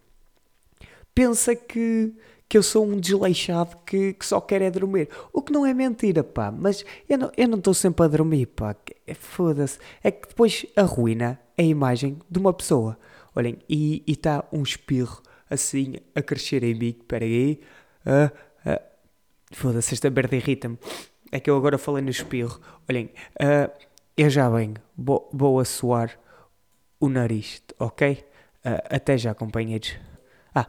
pensa 1.14 1.54
que, 1.54 2.14
que 2.48 2.58
eu 2.58 2.62
sou 2.62 2.86
um 2.86 2.98
desleixado 2.98 3.76
que, 3.86 4.14
que 4.14 4.26
só 4.26 4.40
quer 4.40 4.62
é 4.62 4.70
dormir. 4.70 5.08
O 5.32 5.42
que 5.42 5.52
não 5.52 5.64
é 5.64 5.72
mentira, 5.74 6.22
pá. 6.22 6.50
Mas 6.50 6.84
eu 7.08 7.18
não 7.18 7.32
eu 7.36 7.48
não 7.48 7.58
estou 7.58 7.74
sempre 7.74 8.04
a 8.04 8.08
dormir, 8.08 8.46
pá. 8.46 8.76
É- 9.06 9.14
Foda-se. 9.14 9.78
É 10.02 10.10
que 10.10 10.28
depois 10.28 10.66
arruina 10.76 11.40
a 11.56 11.62
imagem 11.62 12.18
de 12.30 12.38
uma 12.38 12.52
pessoa. 12.52 12.98
Olhem, 13.34 13.58
e 13.68 14.02
está 14.06 14.44
um 14.52 14.62
espirro 14.62 15.22
assim 15.48 15.96
a 16.14 16.22
crescer 16.22 16.62
em 16.64 16.74
mim. 16.74 16.96
Espera 16.98 17.24
aí. 17.24 17.60
Ah, 18.04 18.32
ah. 18.66 18.80
Foda-se, 19.52 19.94
esta 19.94 20.10
merda 20.10 20.36
irrita-me. 20.36 20.78
É 21.30 21.40
que 21.40 21.48
eu 21.50 21.56
agora 21.56 21.78
falei 21.78 22.02
no 22.02 22.10
espirro. 22.10 22.60
Olhem, 22.88 23.10
ah, 23.40 23.70
eu 24.16 24.28
já 24.30 24.48
venho. 24.50 24.74
Vou, 24.96 25.28
vou 25.32 25.60
a 25.60 25.64
suar 25.64 26.18
o 27.00 27.08
nariz, 27.08 27.62
ok? 27.78 28.24
Até 28.90 29.18
já, 29.18 29.34
companheiros. 29.34 29.96
Ah, 30.54 30.66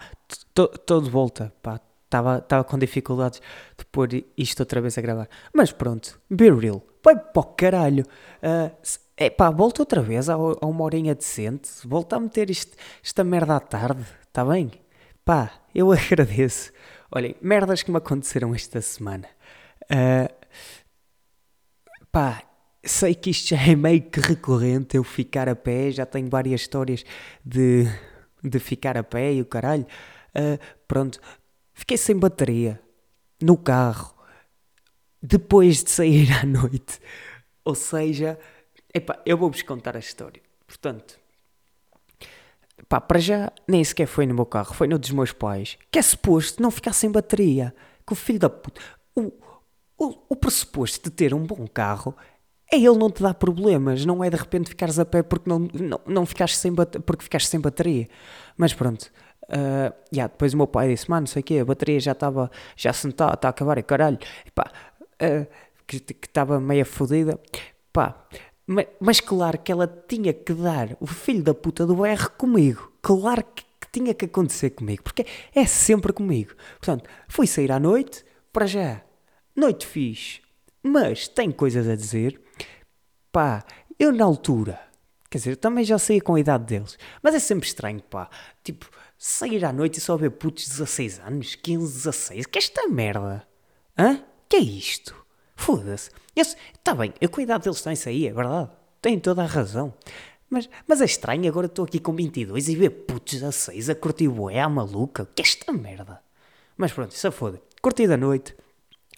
estou 0.57 1.01
de 1.01 1.09
volta, 1.09 1.53
pá. 1.61 1.79
Estava 2.05 2.63
com 2.63 2.77
dificuldades 2.77 3.41
de 3.75 3.83
pôr 3.85 4.07
isto 4.37 4.59
outra 4.59 4.79
vez 4.79 4.95
a 4.97 5.01
gravar. 5.01 5.27
Mas 5.51 5.71
pronto, 5.71 6.19
be 6.29 6.51
real. 6.51 6.83
Vai 7.03 7.15
para 7.17 7.39
o 7.39 7.43
caralho. 7.43 8.05
Se- 8.83 8.99
é 9.17 9.29
pá, 9.31 9.49
volta 9.49 9.81
outra 9.81 10.01
vez 10.01 10.29
a, 10.29 10.33
a 10.35 10.65
uma 10.67 10.83
horinha 10.83 11.15
decente. 11.15 11.69
Volta 11.85 12.15
a 12.15 12.19
meter 12.19 12.49
isto, 12.51 12.75
esta 13.03 13.23
merda 13.23 13.55
à 13.55 13.59
tarde, 13.59 14.05
está 14.27 14.45
bem? 14.45 14.71
Pá, 15.25 15.51
eu 15.73 15.89
agradeço. 15.93 16.71
Olhem, 17.11 17.35
merdas 17.41 17.81
que 17.81 17.89
me 17.91 17.97
aconteceram 17.97 18.53
esta 18.53 18.79
semana. 18.79 19.27
Ah, 19.89 20.29
pá, 22.11 22.43
sei 22.83 23.15
que 23.15 23.29
isto 23.29 23.49
já 23.55 23.61
é 23.61 23.75
meio 23.75 24.01
que 24.03 24.19
recorrente, 24.19 24.97
eu 24.97 25.03
ficar 25.03 25.49
a 25.49 25.55
pé, 25.55 25.91
já 25.91 26.05
tenho 26.05 26.29
várias 26.29 26.61
histórias 26.61 27.03
de, 27.43 27.87
de 28.43 28.59
ficar 28.59 28.97
a 28.97 29.03
pé 29.03 29.33
e 29.33 29.41
o 29.41 29.45
caralho. 29.45 29.85
Ah, 30.35 30.59
pronto, 30.87 31.19
fiquei 31.73 31.97
sem 31.97 32.17
bateria 32.17 32.81
no 33.41 33.57
carro 33.57 34.13
depois 35.21 35.83
de 35.83 35.89
sair 35.89 36.31
à 36.33 36.45
noite. 36.45 36.99
Ou 37.63 37.75
seja, 37.75 38.37
eu 39.25 39.37
vou-vos 39.37 39.61
contar 39.61 39.95
a 39.95 39.99
história. 39.99 40.41
Portanto, 40.67 41.19
para 42.89 43.19
já 43.19 43.51
nem 43.67 43.83
sequer 43.83 44.07
foi 44.07 44.25
no 44.25 44.33
meu 44.33 44.45
carro, 44.45 44.73
foi 44.73 44.87
no 44.87 44.99
dos 44.99 45.11
meus 45.11 45.31
pais, 45.31 45.77
que 45.89 45.97
é 45.97 46.01
suposto 46.01 46.61
não 46.61 46.69
ficar 46.69 46.93
sem 46.93 47.09
bateria. 47.09 47.73
Que 48.05 48.11
o 48.11 48.15
filho 48.15 48.39
da 48.39 48.49
puta. 48.49 48.81
O, 49.15 49.31
o, 49.97 50.15
o 50.29 50.35
pressuposto 50.35 51.09
de 51.09 51.15
ter 51.15 51.33
um 51.33 51.45
bom 51.45 51.65
carro 51.67 52.13
é 52.73 52.77
ele 52.77 52.97
não 52.97 53.09
te 53.09 53.21
dar 53.21 53.33
problemas, 53.35 54.05
não 54.05 54.23
é 54.23 54.29
de 54.29 54.35
repente 54.37 54.69
ficares 54.69 54.97
a 54.99 55.05
pé 55.05 55.21
porque 55.23 55.49
não, 55.49 55.59
não, 55.73 55.99
não 56.05 56.25
ficaste 56.25 56.57
sem 56.57 56.73
porque 56.73 57.23
ficaste 57.23 57.49
sem 57.49 57.59
bateria. 57.59 58.07
Mas 58.57 58.73
pronto. 58.73 59.11
ah, 59.49 59.93
yeah, 60.13 60.31
depois 60.31 60.53
o 60.53 60.57
meu 60.57 60.67
pai 60.67 60.89
disse, 60.89 61.09
mano, 61.09 61.27
sei 61.27 61.41
o 61.41 61.43
quê, 61.43 61.59
a 61.59 61.65
bateria 61.65 61.99
já 61.99 62.13
estava, 62.13 62.49
já 62.75 62.93
se 62.93 63.07
está 63.07 63.27
a 63.27 63.49
acabar, 63.49 63.77
e 63.77 63.83
caralho, 63.83 64.17
e 64.45 64.51
pá, 64.51 64.71
ah, 65.19 65.45
que 65.87 65.97
estava 66.25 66.59
meio 66.59 66.85
fodida, 66.85 67.39
pá, 67.91 68.25
ma- 68.67 68.85
mas, 68.99 69.19
claro 69.19 69.57
que 69.59 69.71
ela 69.71 69.87
tinha 70.07 70.33
que 70.33 70.53
dar 70.53 70.95
o 70.99 71.05
filho 71.07 71.43
da 71.43 71.53
puta 71.53 71.85
do 71.85 72.05
R 72.05 72.29
comigo, 72.37 72.91
claro 73.01 73.43
que, 73.55 73.63
que 73.63 73.87
tinha 73.91 74.13
que 74.13 74.25
acontecer 74.25 74.71
comigo, 74.71 75.03
porque 75.03 75.25
é 75.53 75.65
sempre 75.65 76.13
comigo. 76.13 76.53
Portanto, 76.79 77.09
fui 77.27 77.45
sair 77.47 77.71
à 77.71 77.79
noite, 77.79 78.25
para 78.51 78.65
já, 78.65 79.01
noite 79.55 79.85
fixe, 79.85 80.41
mas 80.81 81.27
tenho 81.27 81.53
coisas 81.53 81.87
a 81.87 81.95
dizer, 81.95 82.39
pá, 83.33 83.65
eu 83.99 84.11
na 84.11 84.23
altura, 84.23 84.79
quer 85.29 85.39
dizer, 85.39 85.49
eu 85.49 85.57
também 85.57 85.83
já 85.83 85.97
saía 85.97 86.21
com 86.21 86.35
a 86.35 86.39
idade 86.39 86.65
deles, 86.65 86.97
mas 87.21 87.33
é 87.33 87.39
sempre 87.39 87.67
estranho, 87.67 88.01
pá, 88.03 88.29
tipo, 88.63 88.89
sair 89.17 89.65
à 89.65 89.73
noite 89.73 89.97
e 89.97 90.01
só 90.01 90.15
ver 90.15 90.29
putos 90.29 90.65
de 90.65 90.69
16 90.69 91.19
anos, 91.19 91.55
15, 91.55 91.93
16, 91.93 92.45
que 92.45 92.59
é 92.59 92.61
esta 92.61 92.87
merda? 92.87 93.45
Hã? 93.97 94.23
Que 94.47 94.57
é 94.57 94.59
isto? 94.59 95.15
Foda-se. 95.55 96.11
Está 96.35 96.93
bem, 96.93 97.11
eu 97.19 97.27
com 97.27 97.39
a 97.39 97.43
idade 97.43 97.63
deles 97.63 97.81
também 97.81 97.95
saía, 97.95 98.29
é 98.29 98.33
verdade. 98.33 98.69
Tem 99.01 99.19
toda 99.19 99.41
a 99.43 99.47
razão. 99.47 99.93
Mas, 100.49 100.69
mas 100.87 101.01
é 101.01 101.05
estranho, 101.05 101.47
agora 101.47 101.65
estou 101.65 101.85
aqui 101.85 101.99
com 101.99 102.13
22 102.13 102.69
e 102.69 102.75
ver 102.75 102.89
putos 102.91 103.33
de 103.33 103.39
16 103.39 103.89
a 103.89 103.95
curtir 103.95 104.27
bué 104.27 104.59
à 104.59 104.69
maluca. 104.69 105.27
Que 105.35 105.41
é 105.41 105.45
esta 105.45 105.73
merda? 105.73 106.21
Mas 106.77 106.91
pronto, 106.91 107.11
isso 107.11 107.25
é 107.25 107.31
foda. 107.31 107.59
Curti 107.81 108.07
da 108.07 108.15
noite. 108.15 108.55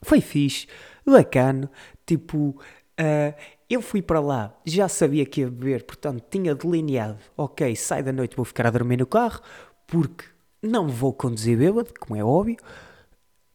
Foi 0.02 0.22
fixe, 0.22 0.68
bacana. 1.06 1.70
Tipo, 2.06 2.58
ah, 2.98 3.34
eu 3.70 3.82
fui 3.82 4.02
para 4.02 4.20
lá, 4.20 4.56
já 4.66 4.88
sabia 4.88 5.26
que 5.26 5.42
ia 5.42 5.50
beber, 5.50 5.84
portanto 5.84 6.24
tinha 6.30 6.54
delineado: 6.54 7.18
ok, 7.36 7.76
sai 7.76 8.04
da 8.04 8.12
noite, 8.12 8.36
vou 8.36 8.46
ficar 8.46 8.68
a 8.68 8.72
dormir 8.72 8.98
no 8.98 9.08
carro, 9.08 9.42
porque 9.88 10.26
não 10.62 10.88
vou 10.88 11.14
conduzir 11.14 11.58
bêbado, 11.58 11.92
como 12.00 12.20
é 12.20 12.24
óbvio. 12.24 12.58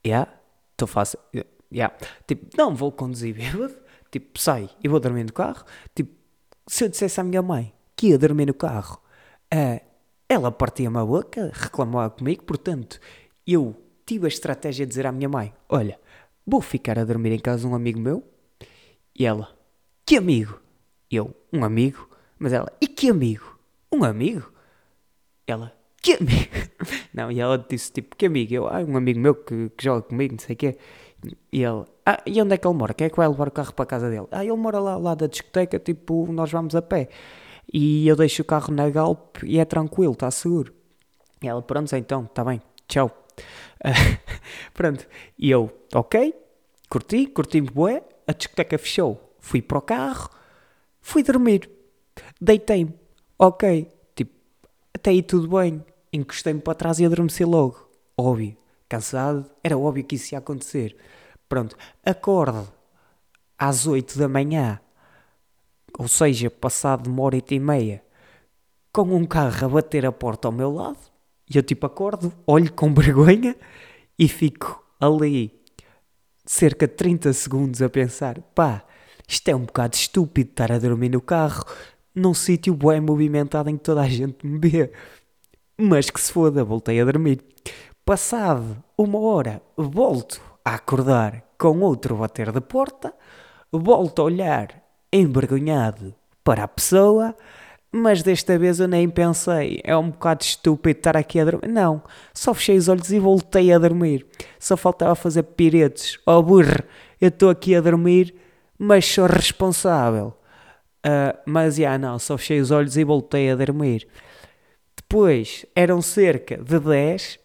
Yeah, 0.04 0.32
estou 0.72 0.88
fácil. 0.88 1.18
Yeah. 1.72 1.94
Tipo, 2.26 2.56
não 2.56 2.74
vou 2.74 2.90
conduzir 2.90 3.34
bêbado. 3.34 3.74
Tipo, 4.10 4.38
sai 4.40 4.68
e 4.82 4.88
vou 4.88 4.98
dormir 4.98 5.24
no 5.24 5.32
carro. 5.32 5.64
Tipo, 5.94 6.12
se 6.66 6.84
eu 6.84 6.88
dissesse 6.88 7.20
à 7.20 7.24
minha 7.24 7.42
mãe 7.42 7.72
que 7.94 8.08
ia 8.08 8.18
dormir 8.18 8.46
no 8.46 8.54
carro, 8.54 9.00
ah, 9.52 9.80
ela 10.28 10.50
partia-me 10.50 10.98
a 10.98 11.04
boca, 11.04 11.50
reclamava 11.54 12.10
comigo. 12.10 12.44
Portanto, 12.44 12.98
eu 13.46 13.76
tive 14.04 14.26
a 14.26 14.28
estratégia 14.28 14.84
de 14.84 14.90
dizer 14.90 15.06
à 15.06 15.12
minha 15.12 15.28
mãe: 15.28 15.52
Olha, 15.68 15.98
vou 16.46 16.60
ficar 16.60 16.98
a 16.98 17.04
dormir 17.04 17.32
em 17.32 17.38
casa 17.38 17.60
de 17.60 17.66
um 17.66 17.74
amigo 17.74 18.00
meu. 18.00 18.24
E 19.16 19.24
ela: 19.26 19.59
Que 20.04 20.16
amigo? 20.16 20.58
Eu: 21.10 21.34
Um 21.52 21.64
amigo. 21.64 22.08
Mas 22.38 22.52
ela: 22.52 22.72
E 22.80 22.86
que 22.86 23.10
amigo? 23.10 23.58
Um 23.92 24.04
amigo? 24.04 24.50
Ela: 25.46 25.72
Que 26.02 26.14
amigo? 26.14 26.50
Não, 27.12 27.30
e 27.30 27.40
ela 27.40 27.58
disse 27.58 27.92
tipo: 27.92 28.16
Que 28.16 28.26
amigo? 28.26 28.52
Eu: 28.54 28.66
Ah, 28.68 28.80
um 28.80 28.96
amigo 28.96 29.20
meu 29.20 29.34
que, 29.34 29.70
que 29.70 29.84
joga 29.84 30.02
comigo, 30.02 30.34
não 30.34 30.38
sei 30.38 30.54
o 30.54 30.56
quê. 30.56 30.78
E 31.52 31.62
ele: 31.62 31.84
Ah, 32.06 32.22
e 32.26 32.40
onde 32.40 32.54
é 32.54 32.56
que 32.56 32.66
ele 32.66 32.76
mora? 32.76 32.94
Quem 32.94 33.06
é 33.06 33.10
que 33.10 33.16
vai 33.16 33.28
levar 33.28 33.48
o 33.48 33.50
carro 33.50 33.72
para 33.72 33.82
a 33.82 33.86
casa 33.86 34.10
dele? 34.10 34.26
Ah, 34.30 34.44
ele 34.44 34.56
mora 34.56 34.78
lá, 34.78 34.96
lá 34.96 35.14
da 35.14 35.26
discoteca, 35.26 35.78
tipo, 35.78 36.30
nós 36.32 36.50
vamos 36.50 36.74
a 36.74 36.82
pé. 36.82 37.08
E 37.72 38.06
eu 38.08 38.16
deixo 38.16 38.42
o 38.42 38.44
carro 38.44 38.72
na 38.74 38.88
Galp 38.90 39.36
e 39.44 39.58
é 39.58 39.64
tranquilo, 39.64 40.12
está 40.12 40.30
seguro. 40.30 40.74
E 41.42 41.48
ela: 41.48 41.62
Pronto, 41.62 41.94
então, 41.94 42.24
está 42.24 42.44
bem, 42.44 42.60
tchau. 42.88 43.10
Pronto, 44.74 45.06
e 45.38 45.50
eu: 45.50 45.70
Ok, 45.94 46.34
curti, 46.88 47.26
curti-me 47.26 47.70
bué, 47.70 48.02
a 48.26 48.32
discoteca 48.32 48.78
fechou. 48.78 49.29
Fui 49.40 49.62
para 49.62 49.78
o 49.78 49.82
carro, 49.82 50.30
fui 51.00 51.22
dormir, 51.22 51.70
deitei-me, 52.40 52.94
ok, 53.38 53.90
tipo, 54.14 54.32
até 54.94 55.10
aí 55.10 55.22
tudo 55.22 55.48
bem. 55.56 55.84
Encostei-me 56.12 56.60
para 56.60 56.74
trás 56.74 56.98
e 56.98 57.06
adormeci 57.06 57.44
logo. 57.44 57.88
Óbvio. 58.16 58.56
Cansado, 58.88 59.48
era 59.62 59.78
óbvio 59.78 60.02
que 60.02 60.16
isso 60.16 60.34
ia 60.34 60.38
acontecer. 60.40 60.96
Pronto, 61.48 61.76
acordo 62.04 62.66
às 63.56 63.86
8 63.86 64.18
da 64.18 64.28
manhã, 64.28 64.80
ou 65.96 66.08
seja, 66.08 66.50
passado 66.50 67.08
uma 67.08 67.22
hora 67.22 67.38
e 67.48 67.58
meia, 67.60 68.02
com 68.92 69.02
um 69.02 69.24
carro 69.24 69.66
a 69.66 69.68
bater 69.68 70.04
a 70.04 70.10
porta 70.10 70.48
ao 70.48 70.52
meu 70.52 70.72
lado. 70.72 70.98
E 71.48 71.56
eu 71.56 71.62
tipo 71.62 71.86
acordo, 71.86 72.32
olho 72.44 72.72
com 72.72 72.92
vergonha 72.94 73.54
e 74.18 74.26
fico 74.26 74.84
ali 74.98 75.60
cerca 76.44 76.88
de 76.88 76.94
30 76.94 77.32
segundos 77.32 77.80
a 77.82 77.88
pensar: 77.88 78.40
pá, 78.54 78.84
isto 79.30 79.48
é 79.48 79.54
um 79.54 79.60
bocado 79.60 79.94
estúpido 79.94 80.50
estar 80.50 80.72
a 80.72 80.78
dormir 80.78 81.08
no 81.10 81.20
carro, 81.20 81.64
num 82.12 82.34
sítio 82.34 82.74
bem 82.74 83.00
movimentado 83.00 83.70
em 83.70 83.76
que 83.76 83.84
toda 83.84 84.00
a 84.00 84.08
gente 84.08 84.44
me 84.44 84.58
vê. 84.58 84.92
Mas 85.78 86.10
que 86.10 86.20
se 86.20 86.32
foda, 86.32 86.64
voltei 86.64 87.00
a 87.00 87.04
dormir. 87.04 87.40
Passado 88.04 88.82
uma 88.98 89.20
hora, 89.20 89.62
volto 89.76 90.42
a 90.64 90.74
acordar 90.74 91.44
com 91.56 91.78
outro 91.78 92.16
bater 92.16 92.50
de 92.50 92.60
porta, 92.60 93.14
volto 93.70 94.20
a 94.20 94.24
olhar 94.24 94.82
envergonhado 95.12 96.12
para 96.42 96.64
a 96.64 96.68
pessoa, 96.68 97.36
mas 97.92 98.24
desta 98.24 98.58
vez 98.58 98.80
eu 98.80 98.88
nem 98.88 99.08
pensei, 99.08 99.80
é 99.84 99.96
um 99.96 100.10
bocado 100.10 100.42
estúpido 100.42 100.98
estar 100.98 101.16
aqui 101.16 101.38
a 101.38 101.44
dormir. 101.44 101.68
Não, 101.68 102.02
só 102.34 102.52
fechei 102.52 102.76
os 102.76 102.88
olhos 102.88 103.12
e 103.12 103.20
voltei 103.20 103.72
a 103.72 103.78
dormir. 103.78 104.26
Só 104.58 104.76
faltava 104.76 105.14
fazer 105.14 105.44
piretes. 105.44 106.18
Oh 106.26 106.42
burro, 106.42 106.82
eu 107.20 107.28
estou 107.28 107.48
aqui 107.48 107.76
a 107.76 107.80
dormir, 107.80 108.34
mas 108.82 109.04
sou 109.04 109.26
responsável. 109.26 110.34
Ah, 111.04 111.38
mas 111.44 111.76
já 111.76 111.98
não, 111.98 112.18
só 112.18 112.38
fechei 112.38 112.60
os 112.60 112.70
olhos 112.70 112.96
e 112.96 113.04
voltei 113.04 113.50
a 113.50 113.54
dormir. 113.54 114.08
Depois 114.96 115.66
eram 115.76 116.00
cerca 116.00 116.56
de 116.56 116.80
10 116.80 117.38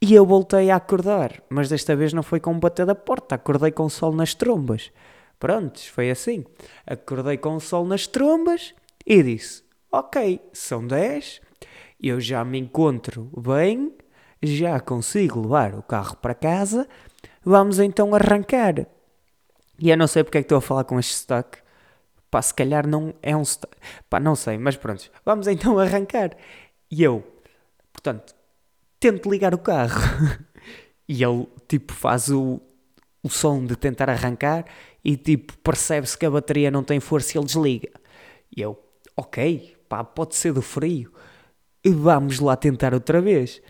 e 0.00 0.14
eu 0.14 0.24
voltei 0.24 0.70
a 0.70 0.76
acordar, 0.76 1.42
mas 1.50 1.68
desta 1.68 1.94
vez 1.94 2.14
não 2.14 2.22
foi 2.22 2.40
com 2.40 2.52
o 2.52 2.58
bater 2.58 2.86
da 2.86 2.94
porta, 2.94 3.34
acordei 3.34 3.70
com 3.70 3.84
o 3.84 3.90
sol 3.90 4.12
nas 4.14 4.32
trombas. 4.32 4.90
Prontos, 5.38 5.86
foi 5.86 6.10
assim. 6.10 6.46
Acordei 6.86 7.36
com 7.36 7.54
o 7.54 7.60
sol 7.60 7.84
nas 7.84 8.06
trombas 8.06 8.74
e 9.04 9.22
disse: 9.22 9.62
Ok, 9.92 10.40
são 10.54 10.86
10, 10.86 11.42
eu 12.00 12.18
já 12.20 12.42
me 12.42 12.58
encontro 12.58 13.30
bem, 13.36 13.92
já 14.42 14.80
consigo 14.80 15.42
levar 15.42 15.74
o 15.74 15.82
carro 15.82 16.16
para 16.16 16.34
casa, 16.34 16.88
vamos 17.44 17.78
então 17.78 18.14
arrancar. 18.14 18.86
E 19.78 19.90
eu 19.90 19.96
não 19.96 20.06
sei 20.06 20.24
porque 20.24 20.38
é 20.38 20.40
que 20.42 20.46
estou 20.46 20.58
a 20.58 20.62
falar 20.62 20.84
com 20.84 20.98
este 20.98 21.14
sotaque. 21.14 21.58
Pá, 22.30 22.42
se 22.42 22.52
calhar 22.52 22.86
não 22.86 23.14
é 23.22 23.36
um 23.36 23.44
sotaque. 23.44 23.76
Pá, 24.10 24.20
não 24.20 24.34
sei, 24.34 24.58
mas 24.58 24.76
pronto. 24.76 25.10
Vamos 25.24 25.46
então 25.46 25.78
arrancar. 25.80 26.36
E 26.90 27.02
eu, 27.02 27.24
portanto, 27.92 28.34
tento 29.00 29.30
ligar 29.30 29.54
o 29.54 29.58
carro. 29.58 30.00
E 31.10 31.24
ele, 31.24 31.48
tipo, 31.66 31.94
faz 31.94 32.28
o, 32.28 32.60
o 33.22 33.30
som 33.30 33.64
de 33.64 33.74
tentar 33.74 34.10
arrancar 34.10 34.66
e, 35.02 35.16
tipo, 35.16 35.56
percebe-se 35.60 36.18
que 36.18 36.26
a 36.26 36.30
bateria 36.30 36.70
não 36.70 36.84
tem 36.84 37.00
força 37.00 37.34
e 37.34 37.38
ele 37.38 37.46
desliga. 37.46 37.88
E 38.54 38.60
eu, 38.60 38.78
ok, 39.16 39.74
pá, 39.88 40.04
pode 40.04 40.36
ser 40.36 40.52
do 40.52 40.60
frio. 40.60 41.10
E 41.82 41.90
vamos 41.90 42.40
lá 42.40 42.56
tentar 42.56 42.92
outra 42.92 43.22
vez. 43.22 43.62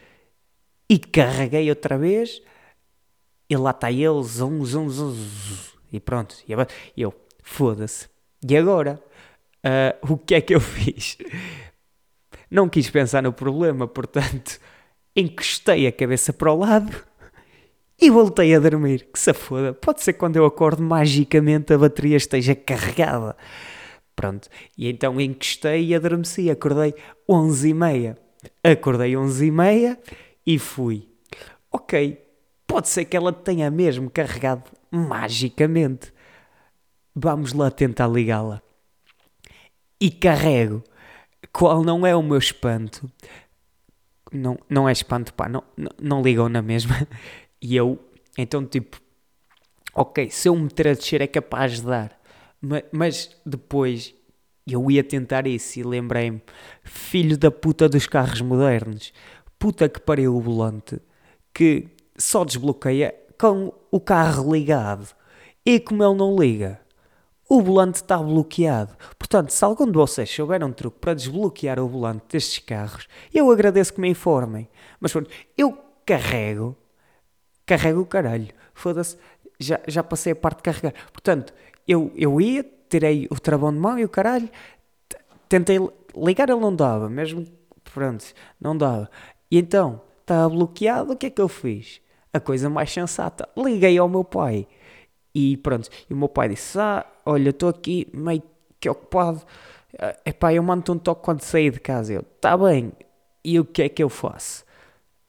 E 0.91 0.99
carreguei 0.99 1.69
outra 1.71 1.97
vez 1.97 2.43
e 3.49 3.57
lá 3.57 3.71
está 3.71 3.91
ele, 3.91 4.23
zum, 4.25 4.65
zum, 4.65 4.91
zum, 4.91 5.11
zum, 5.11 5.77
e 5.92 6.00
pronto. 6.00 6.37
E 6.47 6.52
eu- 7.02 7.14
foda-se. 7.42 8.09
E 8.49 8.57
agora? 8.57 9.02
Ah, 9.64 9.97
o 10.02 10.16
que 10.16 10.35
é 10.35 10.40
que 10.40 10.54
eu 10.54 10.61
fiz? 10.61 11.18
Não 12.50 12.68
quis 12.68 12.88
pensar 12.88 13.23
no 13.23 13.33
problema, 13.33 13.87
portanto, 13.87 14.59
encostei 15.14 15.87
a 15.87 15.92
cabeça 15.92 16.33
para 16.33 16.52
o 16.52 16.59
lado 16.59 16.95
e 18.00 18.11
voltei 18.11 18.54
a 18.54 18.61
dormir. 18.61 19.09
Que 19.12 19.18
se 19.18 19.33
foda. 19.35 19.73
Pode 19.75 20.02
ser 20.02 20.14
quando 20.14 20.37
eu 20.37 20.45
acordo 20.47 20.83
magicamente 20.83 21.73
a 21.73 21.78
bateria 21.78 22.16
esteja 22.16 22.54
carregada. 22.54 23.37
Pronto. 24.14 24.49
E 24.76 24.88
então 24.88 25.21
encostei 25.21 25.87
e 25.87 25.95
adormeci. 25.95 26.50
Acordei 26.50 26.95
11 27.28 27.68
e 27.71 27.75
meia. 27.75 28.18
Acordei 28.62 29.16
11 29.16 29.47
e 29.47 29.50
meia 29.50 29.99
e 30.47 30.59
fui. 30.59 31.09
Ok, 31.71 32.25
pode 32.66 32.88
ser 32.88 33.04
que 33.04 33.16
ela 33.16 33.33
tenha 33.33 33.71
mesmo 33.71 34.09
carregado 34.11 34.64
magicamente. 34.90 36.12
Vamos 37.14 37.52
lá 37.52 37.71
tentar 37.71 38.09
ligá-la. 38.09 38.62
E 40.00 40.11
carrego. 40.11 40.83
Qual 41.52 41.85
não 41.85 42.07
é 42.07 42.14
o 42.16 42.23
meu 42.23 42.38
espanto? 42.38 43.11
Não, 44.33 44.59
não 44.68 44.88
é 44.88 44.92
espanto, 44.92 45.33
pá, 45.33 45.49
não, 45.49 45.62
não, 45.76 45.90
não 46.00 46.23
ligam 46.23 46.49
na 46.49 46.62
mesma. 46.62 46.95
E 47.61 47.75
eu, 47.75 47.99
então, 48.38 48.64
tipo, 48.64 49.00
ok, 49.95 50.30
se 50.30 50.49
eu 50.49 50.57
meter 50.57 50.88
a 50.88 50.95
descer 50.95 51.21
é 51.23 51.26
capaz 51.26 51.80
de 51.80 51.87
dar. 51.87 52.21
Ma- 52.61 52.83
Mas, 52.92 53.37
depois 53.47 54.14
eu 54.66 54.90
ia 54.90 55.04
tentar 55.04 55.47
isso 55.47 55.80
e 55.80 55.83
lembrei-me, 55.83 56.42
filho 56.85 57.38
da 57.38 57.50
puta 57.50 57.88
dos 57.88 58.07
carros 58.07 58.40
modernos, 58.42 59.12
puta 59.59 59.88
que 59.88 60.00
pariu 60.00 60.37
o 60.37 60.40
volante, 60.40 61.00
que 61.54 61.88
só 62.18 62.45
desbloqueia 62.45 63.14
com 63.38 63.73
o 63.90 64.00
carro 64.00 64.52
ligado. 64.52 65.09
E 65.64 65.78
como 65.78 66.02
ele 66.02 66.14
não 66.14 66.37
liga, 66.37 66.80
o 67.49 67.62
volante 67.62 67.97
está 67.97 68.18
bloqueado. 68.18 68.95
Portanto, 69.18 69.50
se 69.50 69.64
algum 69.64 69.87
de 69.87 69.92
vocês 69.92 70.30
souber 70.30 70.62
um 70.64 70.73
truque 70.73 70.99
para 70.99 71.14
desbloquear 71.14 71.80
o 71.80 71.88
volante 71.88 72.25
destes 72.30 72.59
carros, 72.59 73.09
eu 73.33 73.50
agradeço 73.50 73.95
que 73.95 74.00
me 74.00 74.09
informem. 74.09 74.68
Mas 75.00 75.12
pronto, 75.12 75.30
eu 75.57 75.78
carrego, 76.04 76.76
carrego 77.66 78.00
o 78.00 78.07
caralho. 78.07 78.49
Foda-se, 78.75 79.16
já, 79.59 79.80
já 79.87 80.02
passei 80.02 80.33
a 80.33 80.37
parte 80.37 80.59
de 80.59 80.62
carregar. 80.62 80.95
Portanto, 81.12 81.52
eu, 81.87 82.12
eu 82.14 82.40
ia, 82.40 82.64
tirei 82.88 83.26
o 83.30 83.40
travão 83.40 83.73
de 83.73 83.78
mão 83.78 83.99
e 83.99 84.04
o 84.04 84.09
caralho, 84.09 84.49
tentei 85.49 85.78
ligar, 86.14 86.49
ele 86.49 86.61
não 86.61 86.75
dava, 86.75 87.09
mesmo, 87.09 87.47
pronto, 87.92 88.25
não 88.61 88.76
dava. 88.76 89.11
E 89.50 89.59
então, 89.59 90.02
estava 90.21 90.49
bloqueado, 90.49 91.12
o 91.12 91.16
que 91.16 91.26
é 91.26 91.30
que 91.30 91.40
eu 91.40 91.49
fiz? 91.49 92.00
A 92.38 92.40
coisa 92.40 92.71
mais 92.71 92.92
sensata, 92.92 93.49
liguei 93.57 93.99
ao 93.99 94.09
meu 94.09 94.23
pai. 94.23 94.66
E 95.35 95.57
pronto, 95.57 95.88
e 96.09 96.14
o 96.14 96.16
meu 96.16 96.28
pai 96.28 96.50
disse: 96.50 96.78
Ah, 96.78 97.04
olha, 97.26 97.50
estou 97.50 97.68
aqui 97.68 98.09
meio 98.12 98.42
que 98.78 98.88
ocupado. 98.88 99.42
Ah, 99.99 100.16
Epá, 100.25 100.52
eu 100.52 100.62
mando-te 100.62 100.92
um 100.92 100.99
toque 100.99 101.25
quando 101.25 101.42
sair 101.42 101.73
de 101.73 101.80
casa. 101.80 102.12
Eu, 102.12 102.23
tá 102.40 102.57
bem. 102.57 102.92
E 103.45 103.59
o 103.59 103.64
que 103.64 103.83
é 103.83 103.88
que 103.88 104.02
eu 104.02 104.09
faço? 104.09 104.64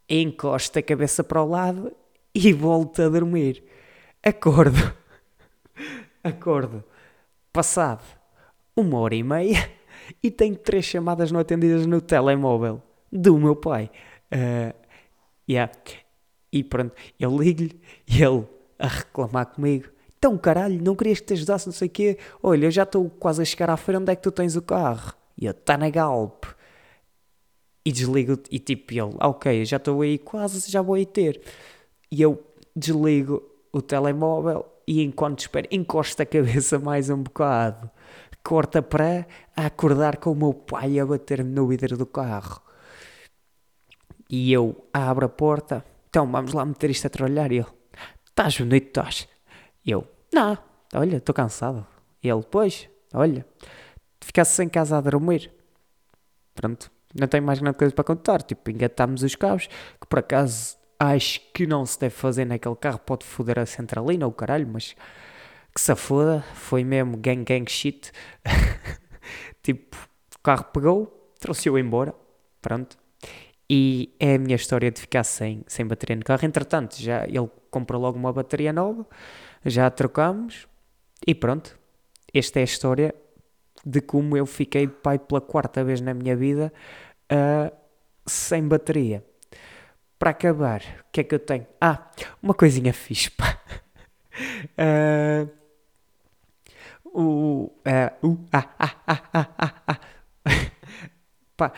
Encosto 0.08 0.78
a 0.80 0.82
cabeça 0.84 1.24
para 1.24 1.42
o 1.42 1.50
lado 1.50 1.92
e 2.34 2.54
volto 2.54 3.02
a 3.02 3.10
dormir. 3.10 3.64
Acordo. 4.24 4.94
Acordo. 6.24 6.84
Passado 7.52 8.04
uma 8.76 9.00
hora 9.00 9.16
e 9.16 9.24
meia 9.24 9.70
e 10.24 10.32
tenho 10.32 10.56
três 10.56 10.86
chamadas 10.86 11.32
não 11.32 11.40
atendidas 11.40 11.86
no 11.86 12.02
telemóvel 12.02 12.82
do 13.12 13.38
meu 13.38 13.56
pai. 13.56 13.90
Ah, 14.32 14.76
yeah. 15.50 15.72
E 16.52 16.64
pronto, 16.64 16.94
eu 17.20 17.38
ligo-lhe 17.38 17.80
e 18.08 18.24
ele 18.24 18.46
a 18.78 18.88
reclamar 18.88 19.48
comigo. 19.48 19.90
Então, 20.18 20.38
caralho, 20.38 20.82
não 20.84 20.96
querias 20.96 21.20
que 21.20 21.28
te 21.28 21.34
ajudasse, 21.34 21.68
não 21.68 21.74
sei 21.74 21.88
o 21.88 21.92
quê? 21.92 22.18
Olha, 22.44 22.66
eu 22.66 22.72
já 22.72 22.84
estou 22.84 23.10
quase 23.10 23.42
a 23.42 23.46
chegar 23.46 23.70
à 23.70 23.78
feira, 23.78 24.00
onde 24.00 24.12
é 24.12 24.16
que 24.16 24.22
tu 24.22 24.32
tens 24.32 24.56
o 24.56 24.62
carro? 24.62 25.14
E 25.38 25.46
eu, 25.46 25.52
está 25.52 25.78
na 25.78 25.90
Galp. 25.90 26.44
E 27.86 27.92
desligo, 27.92 28.38
e 28.52 28.60
tipo, 28.60 28.94
ele, 28.94 29.16
ah, 29.20 29.30
ok, 29.30 29.64
já 29.66 29.78
estou 29.78 30.02
aí 30.02 30.18
quase, 30.18 30.70
já 30.70 30.82
vou 30.82 30.96
aí 30.96 31.06
ter. 31.06 31.42
E 32.12 32.22
eu 32.22 32.44
desligo 32.76 33.42
o 33.72 33.82
telemóvel 33.82 34.66
e 34.88 35.04
enquanto 35.04 35.40
espero, 35.40 35.68
encosto 35.72 36.22
a 36.22 36.26
cabeça 36.26 36.80
mais 36.80 37.10
um 37.10 37.22
bocado. 37.24 37.90
Corta 38.44 38.82
para 38.82 39.28
acordar 39.56 40.18
com 40.18 40.32
o 40.32 40.36
meu 40.36 40.54
pai 40.54 41.00
a 41.00 41.06
bater-me 41.06 41.52
no 41.52 41.68
vidro 41.68 41.96
do 41.96 42.06
carro. 42.06 42.62
E 44.30 44.52
eu 44.52 44.86
abro 44.94 45.26
a 45.26 45.30
porta, 45.30 45.86
então 46.10 46.30
vamos 46.30 46.54
lá 46.54 46.66
meter 46.66 46.90
isto 46.90 47.06
a 47.06 47.10
trabalhar. 47.10 47.52
E 47.52 47.58
ele, 47.58 47.68
estás 48.28 48.58
bonito, 48.58 48.88
estás? 48.88 49.28
E 49.86 49.92
eu, 49.92 50.08
não, 50.34 50.58
olha, 50.94 51.18
estou 51.18 51.34
cansado. 51.34 51.86
E 52.24 52.30
ele, 52.30 52.44
pois, 52.50 52.90
olha, 53.14 53.46
ficasse 54.22 54.64
em 54.64 54.70
casa 54.70 54.98
a 54.98 55.02
dormir. 55.02 55.52
Pronto, 56.56 56.92
não 57.14 57.28
tenho 57.28 57.44
mais 57.44 57.60
grande 57.60 57.78
coisa 57.78 57.94
para 57.94 58.04
contar. 58.04 58.42
Tipo, 58.42 58.72
engatámos 58.72 59.24
os 59.24 59.36
cabos, 59.36 59.68
que 59.68 60.08
por 60.08 60.20
acaso 60.20 60.78
acho 61.00 61.40
que 61.54 61.66
não 61.66 61.86
se 61.86 62.00
deve 62.00 62.14
fazer 62.16 62.46
naquele 62.46 62.76
carro, 62.76 63.00
pode 63.00 63.26
foder 63.26 63.60
a 63.60 63.66
centralina 63.66 64.26
ou 64.26 64.34
caralho, 64.34 64.68
mas 64.68 64.96
que 65.74 65.80
se 65.80 65.96
foda, 65.96 66.42
foi 66.54 66.84
mesmo 66.84 67.18
gang 67.18 67.44
gang 67.44 67.70
shit. 67.70 68.12
tipo, 69.64 69.96
o 70.36 70.40
carro 70.40 70.66
pegou, 70.66 71.34
trouxe-o 71.40 71.78
embora, 71.78 72.14
pronto. 72.62 72.98
E 73.70 74.16
é 74.20 74.36
a 74.36 74.40
minha 74.40 74.56
história 74.56 74.90
de 74.90 75.00
ficar 75.00 75.24
sem, 75.24 75.64
sem 75.68 75.86
bateria 75.86 76.16
no 76.16 76.24
carro. 76.24 76.44
Entretanto, 76.44 76.96
já 77.00 77.26
ele 77.26 77.50
comprou 77.70 78.02
logo 78.02 78.18
uma 78.18 78.34
bateria 78.34 78.74
nova, 78.74 79.06
já 79.66 79.90
trocamos 79.90 80.68
e 81.26 81.36
pronto. 81.36 81.78
Esta 82.34 82.60
é 82.60 82.62
a 82.62 82.66
história 82.66 83.16
de 83.86 84.02
como 84.02 84.36
eu 84.36 84.46
fiquei 84.46 84.88
pai 84.88 85.20
pela 85.20 85.42
quarta 85.42 85.84
vez 85.84 86.02
na 86.02 86.14
minha 86.14 86.36
vida 86.36 86.74
ah, 87.30 87.72
sem 88.26 88.68
bateria. 88.68 89.24
Para 90.18 90.32
acabar, 90.32 90.82
o 90.82 91.12
que 91.12 91.22
é 91.22 91.24
que 91.24 91.36
eu 91.36 91.40
tenho? 91.40 91.66
Ah, 91.80 92.12
uma 92.42 92.54
coisinha 92.54 92.94
fixe, 92.94 93.32
pá. 93.32 93.58
Ah, 94.78 95.46
o, 97.04 97.72
o, 98.24 98.38
ah, 98.54 98.70
ah, 98.80 98.96
ah, 99.08 99.30
ah, 99.34 99.48
ah, 99.58 99.74
ah. 99.88 100.00
Pá, 101.58 101.74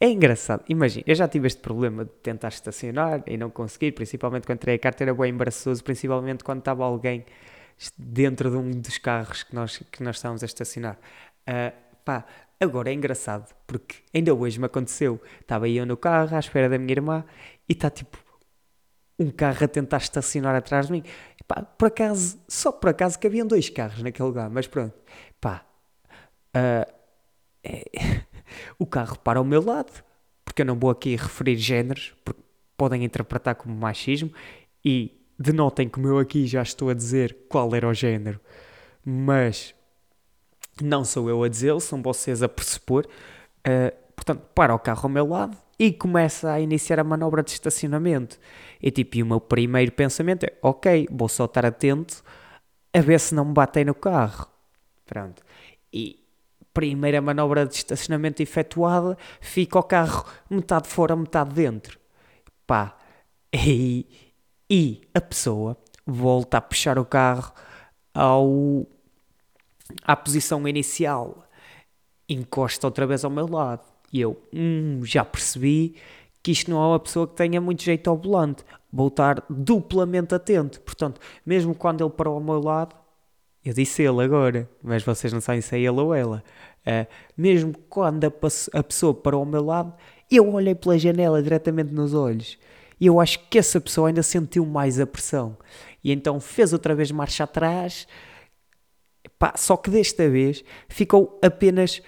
é 0.00 0.08
engraçado. 0.10 0.64
Imagina, 0.68 1.04
eu 1.06 1.14
já 1.14 1.26
tive 1.28 1.46
este 1.46 1.60
problema 1.60 2.04
de 2.04 2.10
tentar 2.22 2.48
estacionar 2.48 3.22
e 3.26 3.36
não 3.36 3.50
conseguir, 3.50 3.92
principalmente 3.92 4.46
quando 4.46 4.58
entrei 4.58 4.76
a 4.76 4.78
carta, 4.78 5.04
era 5.04 5.14
bem 5.14 5.30
embaraçoso, 5.32 5.82
principalmente 5.82 6.44
quando 6.44 6.58
estava 6.60 6.84
alguém 6.84 7.24
dentro 7.98 8.50
de 8.50 8.56
um 8.56 8.70
dos 8.70 8.98
carros 8.98 9.42
que 9.42 9.54
nós, 9.54 9.78
que 9.78 10.02
nós 10.02 10.16
estávamos 10.16 10.42
a 10.42 10.46
estacionar. 10.46 10.98
Ah, 11.46 11.72
pá, 12.04 12.26
agora 12.60 12.90
é 12.90 12.94
engraçado, 12.94 13.54
porque 13.66 13.96
ainda 14.14 14.34
hoje 14.34 14.58
me 14.58 14.66
aconteceu. 14.66 15.20
Estava 15.40 15.68
eu 15.68 15.86
no 15.86 15.96
carro 15.96 16.36
à 16.36 16.38
espera 16.40 16.68
da 16.68 16.78
minha 16.78 16.92
irmã 16.92 17.24
e 17.68 17.72
está 17.72 17.90
tipo 17.90 18.18
um 19.18 19.30
carro 19.30 19.64
a 19.64 19.68
tentar 19.68 19.98
estacionar 19.98 20.54
atrás 20.54 20.86
de 20.86 20.92
mim. 20.92 21.02
Pá, 21.46 21.62
por 21.62 21.86
acaso, 21.88 22.38
só 22.48 22.72
por 22.72 22.90
acaso 22.90 23.18
que 23.18 23.26
haviam 23.26 23.46
dois 23.46 23.70
carros 23.70 24.02
naquele 24.02 24.28
lugar, 24.28 24.50
mas 24.50 24.66
pronto. 24.66 24.94
Pá, 25.40 25.64
ah, 26.54 26.86
é- 27.64 28.25
o 28.78 28.86
carro 28.86 29.18
para 29.18 29.38
ao 29.38 29.44
meu 29.44 29.64
lado, 29.64 29.92
porque 30.44 30.62
eu 30.62 30.66
não 30.66 30.78
vou 30.78 30.90
aqui 30.90 31.16
referir 31.16 31.56
géneros, 31.56 32.14
porque 32.24 32.40
podem 32.76 33.04
interpretar 33.04 33.54
como 33.54 33.74
machismo, 33.74 34.30
e 34.84 35.20
denotem 35.38 35.88
como 35.88 36.06
eu 36.06 36.18
aqui 36.18 36.46
já 36.46 36.62
estou 36.62 36.90
a 36.90 36.94
dizer 36.94 37.36
qual 37.48 37.74
era 37.74 37.88
o 37.88 37.94
género, 37.94 38.40
mas 39.04 39.74
não 40.82 41.04
sou 41.04 41.28
eu 41.28 41.42
a 41.42 41.48
dizê-lo, 41.48 41.80
são 41.80 42.02
vocês 42.02 42.42
a 42.42 42.48
pressupor. 42.48 43.06
Ah, 43.64 43.92
portanto, 44.14 44.42
para 44.54 44.74
o 44.74 44.78
carro 44.78 45.02
ao 45.04 45.08
meu 45.08 45.26
lado 45.26 45.56
e 45.78 45.92
começa 45.92 46.52
a 46.52 46.60
iniciar 46.60 46.98
a 46.98 47.04
manobra 47.04 47.42
de 47.42 47.50
estacionamento. 47.50 48.38
E 48.82 48.90
tipo, 48.90 49.16
e 49.16 49.22
o 49.22 49.26
meu 49.26 49.40
primeiro 49.40 49.92
pensamento 49.92 50.44
é: 50.44 50.52
ok, 50.62 51.08
vou 51.10 51.28
só 51.28 51.46
estar 51.46 51.64
atento 51.66 52.22
a 52.92 53.00
ver 53.00 53.20
se 53.20 53.34
não 53.34 53.44
me 53.44 53.52
batem 53.52 53.84
no 53.84 53.94
carro. 53.94 54.48
Pronto. 55.04 55.42
E 55.92 56.25
primeira 56.76 57.22
manobra 57.22 57.64
de 57.64 57.74
estacionamento 57.74 58.42
efetuada, 58.42 59.16
fica 59.40 59.78
o 59.78 59.82
carro 59.82 60.26
metade 60.50 60.86
fora, 60.86 61.16
metade 61.16 61.54
dentro. 61.54 61.98
Pá, 62.66 62.94
e, 63.50 64.04
e 64.68 65.00
a 65.14 65.20
pessoa 65.22 65.78
volta 66.06 66.58
a 66.58 66.60
puxar 66.60 66.98
o 66.98 67.04
carro 67.06 67.54
ao, 68.12 68.86
à 70.02 70.14
posição 70.14 70.68
inicial, 70.68 71.48
encosta 72.28 72.86
outra 72.86 73.06
vez 73.06 73.24
ao 73.24 73.30
meu 73.30 73.48
lado. 73.48 73.80
E 74.12 74.20
eu, 74.20 74.38
hum, 74.52 75.00
já 75.02 75.24
percebi 75.24 75.96
que 76.42 76.50
isto 76.52 76.70
não 76.70 76.82
é 76.82 76.88
uma 76.88 77.00
pessoa 77.00 77.26
que 77.26 77.36
tenha 77.36 77.58
muito 77.58 77.82
jeito 77.82 78.10
ao 78.10 78.18
volante. 78.18 78.62
vou 78.92 79.08
estar 79.08 79.42
duplamente 79.48 80.34
atento. 80.34 80.78
Portanto, 80.82 81.22
mesmo 81.44 81.74
quando 81.74 82.04
ele 82.04 82.12
parou 82.12 82.34
ao 82.34 82.40
meu 82.40 82.60
lado, 82.60 82.94
eu 83.68 83.74
disse 83.74 84.02
ele 84.02 84.22
agora, 84.22 84.68
mas 84.82 85.02
vocês 85.02 85.32
não 85.32 85.40
sabem 85.40 85.60
se 85.60 85.74
é 85.74 85.80
ele 85.80 86.00
ou 86.00 86.14
ela. 86.14 86.42
Uh, 86.86 87.06
mesmo 87.36 87.74
quando 87.88 88.24
a, 88.24 88.32
a 88.78 88.82
pessoa 88.82 89.12
parou 89.12 89.40
ao 89.40 89.46
meu 89.46 89.64
lado, 89.64 89.92
eu 90.30 90.52
olhei 90.52 90.74
pela 90.74 90.98
janela 90.98 91.42
diretamente 91.42 91.92
nos 91.92 92.14
olhos. 92.14 92.58
E 93.00 93.06
eu 93.06 93.20
acho 93.20 93.40
que 93.48 93.58
essa 93.58 93.80
pessoa 93.80 94.08
ainda 94.08 94.22
sentiu 94.22 94.64
mais 94.64 94.98
a 94.98 95.06
pressão. 95.06 95.56
E 96.02 96.12
então 96.12 96.40
fez 96.40 96.72
outra 96.72 96.94
vez 96.94 97.10
marcha 97.10 97.44
atrás. 97.44 98.06
Pá, 99.38 99.54
só 99.56 99.76
que 99.76 99.90
desta 99.90 100.28
vez 100.28 100.64
ficou 100.88 101.38
apenas 101.42 102.00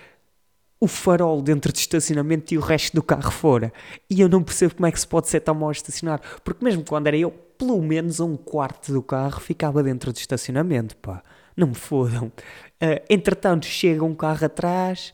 o 0.81 0.87
farol 0.87 1.43
dentro 1.43 1.73
de 1.73 1.81
estacionamento 1.81 2.55
e 2.55 2.59
o 2.59 2.61
resto 2.61 2.95
do 2.95 3.03
carro 3.03 3.31
fora. 3.31 3.73
E 4.09 4.21
eu 4.21 4.29
não 4.29 4.43
percebo 4.43 4.77
como 4.77 4.87
é 4.87 4.93
que 4.93 5.01
se 5.01 5.07
pode 5.07 5.29
ser 5.29 5.41
tão 5.41 5.55
mal 5.55 5.73
estacionado. 5.73 6.23
Porque 6.45 6.65
mesmo 6.65 6.85
quando 6.85 7.09
era 7.09 7.17
eu, 7.17 7.31
pelo 7.31 7.83
menos 7.83 8.21
um 8.21 8.37
quarto 8.37 8.93
do 8.93 9.03
carro 9.03 9.41
ficava 9.41 9.83
dentro 9.83 10.13
de 10.13 10.21
estacionamento, 10.21 10.97
pá. 10.97 11.23
Não 11.59 11.69
me 11.69 11.75
fodam. 11.75 12.27
Uh, 12.27 13.03
entretanto, 13.11 13.67
chega 13.67 14.05
um 14.05 14.15
carro 14.15 14.47
atrás 14.47 15.13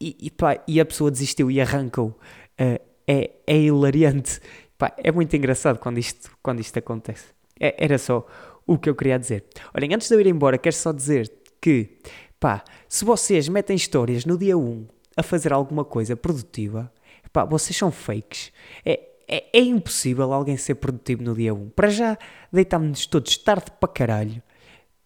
e, 0.00 0.16
e, 0.20 0.30
pá, 0.30 0.62
e 0.68 0.80
a 0.80 0.84
pessoa 0.84 1.10
desistiu 1.10 1.50
e 1.50 1.60
arrancou. 1.60 2.18
Uh, 2.60 2.80
é, 3.06 3.30
é 3.46 3.58
hilariante. 3.58 4.40
Pá, 4.78 4.94
é 4.96 5.10
muito 5.10 5.34
engraçado 5.36 5.78
quando 5.78 5.98
isto, 5.98 6.30
quando 6.42 6.60
isto 6.60 6.78
acontece. 6.78 7.26
É, 7.60 7.74
era 7.84 7.98
só 7.98 8.26
o 8.66 8.78
que 8.78 8.88
eu 8.88 8.94
queria 8.94 9.18
dizer. 9.18 9.44
Olhem, 9.76 9.92
antes 9.92 10.08
de 10.08 10.14
eu 10.14 10.20
ir 10.20 10.26
embora, 10.28 10.56
quero 10.56 10.74
só 10.74 10.92
dizer 10.92 11.30
que 11.60 11.98
Pá, 12.44 12.62
se 12.86 13.06
vocês 13.06 13.48
metem 13.48 13.74
histórias 13.74 14.26
no 14.26 14.36
dia 14.36 14.54
1 14.58 14.86
a 15.16 15.22
fazer 15.22 15.50
alguma 15.50 15.82
coisa 15.82 16.14
produtiva, 16.14 16.92
pá, 17.32 17.42
vocês 17.46 17.74
são 17.74 17.90
fakes. 17.90 18.52
É, 18.84 19.00
é, 19.26 19.44
é 19.50 19.60
impossível 19.60 20.30
alguém 20.30 20.54
ser 20.58 20.74
produtivo 20.74 21.22
no 21.22 21.34
dia 21.34 21.54
1. 21.54 21.70
Para 21.70 21.88
já, 21.88 22.18
deitámos-nos 22.52 23.06
todos 23.06 23.38
tarde 23.38 23.70
para 23.80 23.88
caralho. 23.88 24.42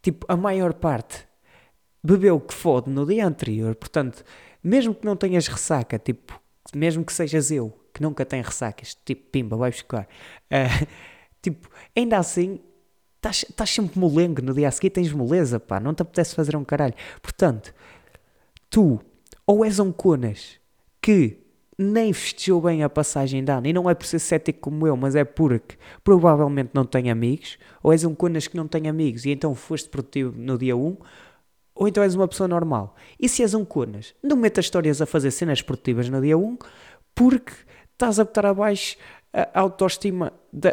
Tipo, 0.09 0.25
a 0.27 0.39
maior 0.39 0.73
parte 0.73 1.29
bebeu 2.03 2.37
o 2.37 2.41
que 2.41 2.55
fode 2.55 2.89
no 2.89 3.05
dia 3.05 3.27
anterior. 3.27 3.75
Portanto, 3.75 4.25
mesmo 4.65 4.95
que 4.95 5.05
não 5.05 5.15
tenhas 5.15 5.47
ressaca, 5.49 5.99
tipo, 5.99 6.41
mesmo 6.75 7.05
que 7.05 7.13
sejas 7.13 7.51
eu, 7.51 7.79
que 7.93 8.01
nunca 8.01 8.25
tem 8.25 8.41
ressacas, 8.41 8.97
tipo, 9.05 9.31
pimba, 9.31 9.55
vai 9.55 9.71
buscar. 9.71 10.09
Uh, 10.51 10.87
tipo, 11.43 11.69
ainda 11.95 12.17
assim, 12.17 12.59
Estás 13.21 13.69
sempre 13.69 13.99
molengo 13.99 14.41
no 14.41 14.55
dia 14.55 14.69
a 14.69 14.71
seguir, 14.71 14.89
tens 14.89 15.13
moleza, 15.13 15.61
pá, 15.61 15.79
não 15.79 15.93
te 15.93 16.01
apetece 16.01 16.35
fazer 16.35 16.57
um 16.57 16.65
caralho. 16.65 16.95
Portanto, 17.21 17.75
tu 18.71 18.99
ou 19.47 19.63
és 19.63 19.79
um 19.79 19.93
conas 19.93 20.59
que 21.03 21.39
nem 21.79 22.13
festejou 22.13 22.61
bem 22.61 22.83
a 22.83 22.89
passagem 22.91 23.45
de 23.45 23.53
ano, 23.53 23.69
e 23.69 23.73
não 23.73 23.89
é 23.89 23.95
por 23.95 24.05
ser 24.05 24.19
cético 24.19 24.59
como 24.63 24.87
eu, 24.87 24.97
mas 24.97 25.15
é 25.15 25.25
porque 25.25 25.77
provavelmente 26.03 26.71
não 26.75 26.85
tem 26.85 27.09
amigos, 27.09 27.57
ou 27.81 27.93
és 27.93 28.05
um 28.05 28.15
conas 28.15 28.49
que 28.49 28.57
não 28.57 28.67
tem 28.67 28.89
amigos 28.89 29.25
e 29.25 29.31
então 29.31 29.55
foste 29.55 29.89
produtivo 29.89 30.35
no 30.37 30.59
dia 30.59 30.77
1, 30.77 30.97
ou 31.77 31.87
então 31.87 32.03
és 32.03 32.17
uma 32.17 32.27
pessoa 32.27 32.49
normal. 32.49 32.97
E 33.21 33.29
se 33.29 33.43
és 33.43 33.55
um 33.55 33.65
conas, 33.65 34.13
não 34.21 34.37
metas 34.37 34.65
histórias 34.65 35.01
a 35.01 35.07
fazer 35.07 35.31
cenas 35.31 35.63
produtivas 35.63 36.09
no 36.09 36.21
dia 36.21 36.37
1, 36.37 36.59
porque 37.15 37.53
estás 37.93 38.19
a 38.19 38.25
botar 38.25 38.47
abaixo 38.47 38.97
a 39.33 39.61
autoestima 39.61 40.33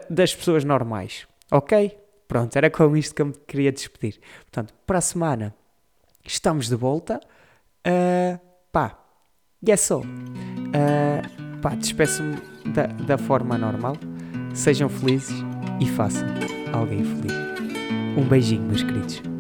das 0.09 0.33
pessoas 0.33 0.63
normais, 0.63 1.27
ok? 1.51 1.95
Pronto, 2.27 2.55
era 2.55 2.71
com 2.71 2.97
isto 2.97 3.13
que 3.13 3.21
eu 3.21 3.27
me 3.27 3.33
queria 3.47 3.71
despedir. 3.71 4.19
Portanto, 4.45 4.73
para 4.87 4.97
a 4.97 5.01
semana 5.01 5.53
estamos 6.25 6.67
de 6.67 6.75
volta. 6.75 7.19
Uh, 7.85 8.39
pá, 8.71 9.04
e 9.65 9.71
é 9.71 9.77
só. 9.77 9.99
Uh, 9.99 11.59
pá, 11.61 11.69
despeço-me 11.69 12.37
da, 12.73 12.87
da 12.87 13.17
forma 13.17 13.57
normal. 13.57 13.97
Sejam 14.53 14.87
felizes 14.87 15.43
e 15.79 15.87
façam 15.87 16.27
alguém 16.71 17.03
feliz. 17.03 17.33
Um 18.17 18.23
beijinho, 18.23 18.63
meus 18.63 18.83
queridos. 18.83 19.34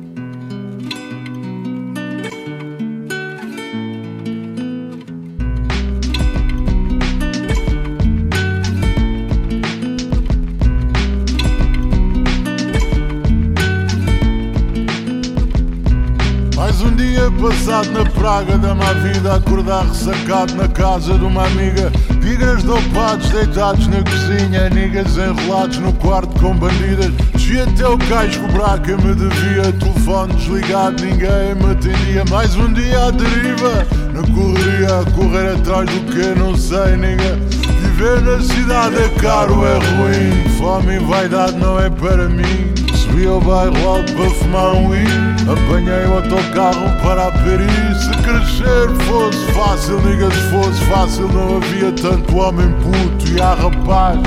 Praga 18.25 18.57
da 18.57 18.73
má 18.73 18.91
vida 18.93 19.35
Acordar 19.35 19.85
ressacado 19.85 20.55
na 20.55 20.67
casa 20.67 21.13
de 21.13 21.23
uma 21.23 21.45
amiga. 21.45 21.91
Tigres 22.23 22.63
dopados 22.63 23.29
deitados 23.29 23.85
na 23.87 24.01
cozinha 24.01 24.67
Niggas 24.71 25.15
enrolados 25.15 25.77
no 25.77 25.93
quarto 25.93 26.39
com 26.39 26.55
bandidas. 26.57 27.11
Desci 27.33 27.59
até 27.59 27.87
o 27.87 27.97
cais 27.99 28.35
cobrar 28.35 28.79
quem 28.79 28.97
me 28.97 29.13
devia 29.13 29.71
Telefone 29.73 30.33
desligado, 30.33 31.03
ninguém 31.03 31.53
me 31.53 31.71
atendia. 31.71 32.25
Mais 32.31 32.55
um 32.55 32.73
dia 32.73 33.05
à 33.05 33.11
deriva 33.11 33.85
Na 34.11 34.23
correria, 34.33 35.11
correr 35.15 35.53
atrás 35.53 35.87
do 35.87 35.99
que 36.11 36.39
não 36.39 36.57
sei, 36.57 36.97
nigga 36.97 37.37
Viver 37.79 38.21
na 38.21 38.41
cidade 38.41 38.95
é 39.03 39.09
caro, 39.21 39.63
é 39.67 39.75
ruim 39.75 40.49
Fome 40.57 40.95
e 40.95 40.99
vaidade 40.99 41.57
não 41.57 41.79
é 41.79 41.91
para 41.91 42.27
mim 42.27 42.84
Subi 43.15 43.27
ao 43.27 43.39
bairro 43.39 43.87
alto 43.87 44.11
fumar 44.35 44.73
um 44.73 44.89
weed 44.89 45.07
Apanhei 45.49 46.05
o 46.05 46.15
autocarro 46.15 46.89
para 47.01 47.27
a 47.27 47.31
Paris. 47.31 47.97
Se 48.03 48.09
crescer 48.21 48.89
fosse 49.05 49.51
fácil, 49.53 50.01
nigga, 50.01 50.29
se 50.29 50.41
fosse 50.49 50.83
fácil 50.85 51.27
Não 51.29 51.57
havia 51.57 51.93
tanto 51.93 52.35
homem 52.35 52.69
puto 52.73 53.31
e 53.31 53.39
há 53.39 53.53
rapaz. 53.53 54.19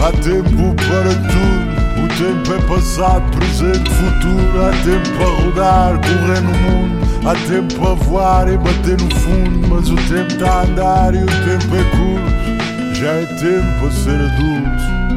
Há 0.00 0.12
tempo 0.22 0.74
para 0.76 1.14
tudo 1.32 1.78
o 1.98 2.08
tempo 2.16 2.54
é 2.54 2.58
passado, 2.68 3.24
presente, 3.36 3.90
futuro. 3.90 4.62
Há 4.64 4.70
tempo 4.84 5.18
para 5.18 5.44
rodar, 5.44 6.00
correr 6.00 6.40
no 6.40 6.58
mundo. 6.58 7.06
Há 7.26 7.34
tempo 7.48 7.74
para 7.74 7.94
voar 7.94 8.48
e 8.48 8.56
bater 8.56 9.00
no 9.00 9.14
fundo. 9.16 9.68
Mas 9.68 9.90
o 9.90 9.96
tempo 9.96 10.32
está 10.32 10.60
a 10.60 10.62
andar 10.62 11.14
e 11.14 11.18
o 11.18 11.26
tempo 11.26 11.74
é 11.74 11.84
curto. 11.90 12.94
Já 12.94 13.10
é 13.10 13.26
tempo 13.26 13.80
para 13.80 13.90
ser 13.90 14.20
adulto 14.20 15.07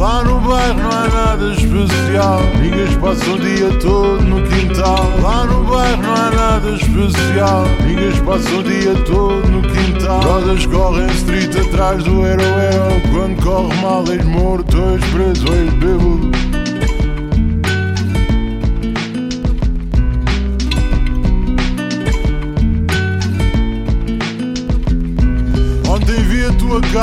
Lá 0.00 0.24
no 0.24 0.40
bairro 0.40 0.80
não 0.80 0.90
há 0.90 1.08
nada 1.08 1.52
especial. 1.52 2.40
Ninguém 2.58 2.98
passa 3.00 3.30
o 3.32 3.38
dia 3.38 3.68
todo 3.82 4.22
no 4.22 4.42
quintal. 4.48 5.10
Lá 5.20 5.44
no 5.44 5.62
bairro 5.64 6.02
não 6.02 6.14
há 6.14 6.30
nada 6.30 6.70
especial. 6.70 7.66
Ninguém 7.86 8.24
passa 8.24 8.48
o 8.48 8.62
dia 8.62 8.94
todo 9.04 9.46
no 9.46 9.60
quintal. 9.60 10.22
Rodas 10.22 10.64
correm 10.64 11.06
street 11.08 11.54
atrás 11.54 12.02
do 12.02 12.24
hero 12.24 12.40
hero. 12.40 13.10
Quando 13.12 13.42
corre 13.42 13.76
mal, 13.82 14.02
és 14.10 14.24
morto, 14.24 14.78
és 14.78 15.04
preso, 15.10 15.46
és 15.52 15.70
bêbado. 15.74 16.49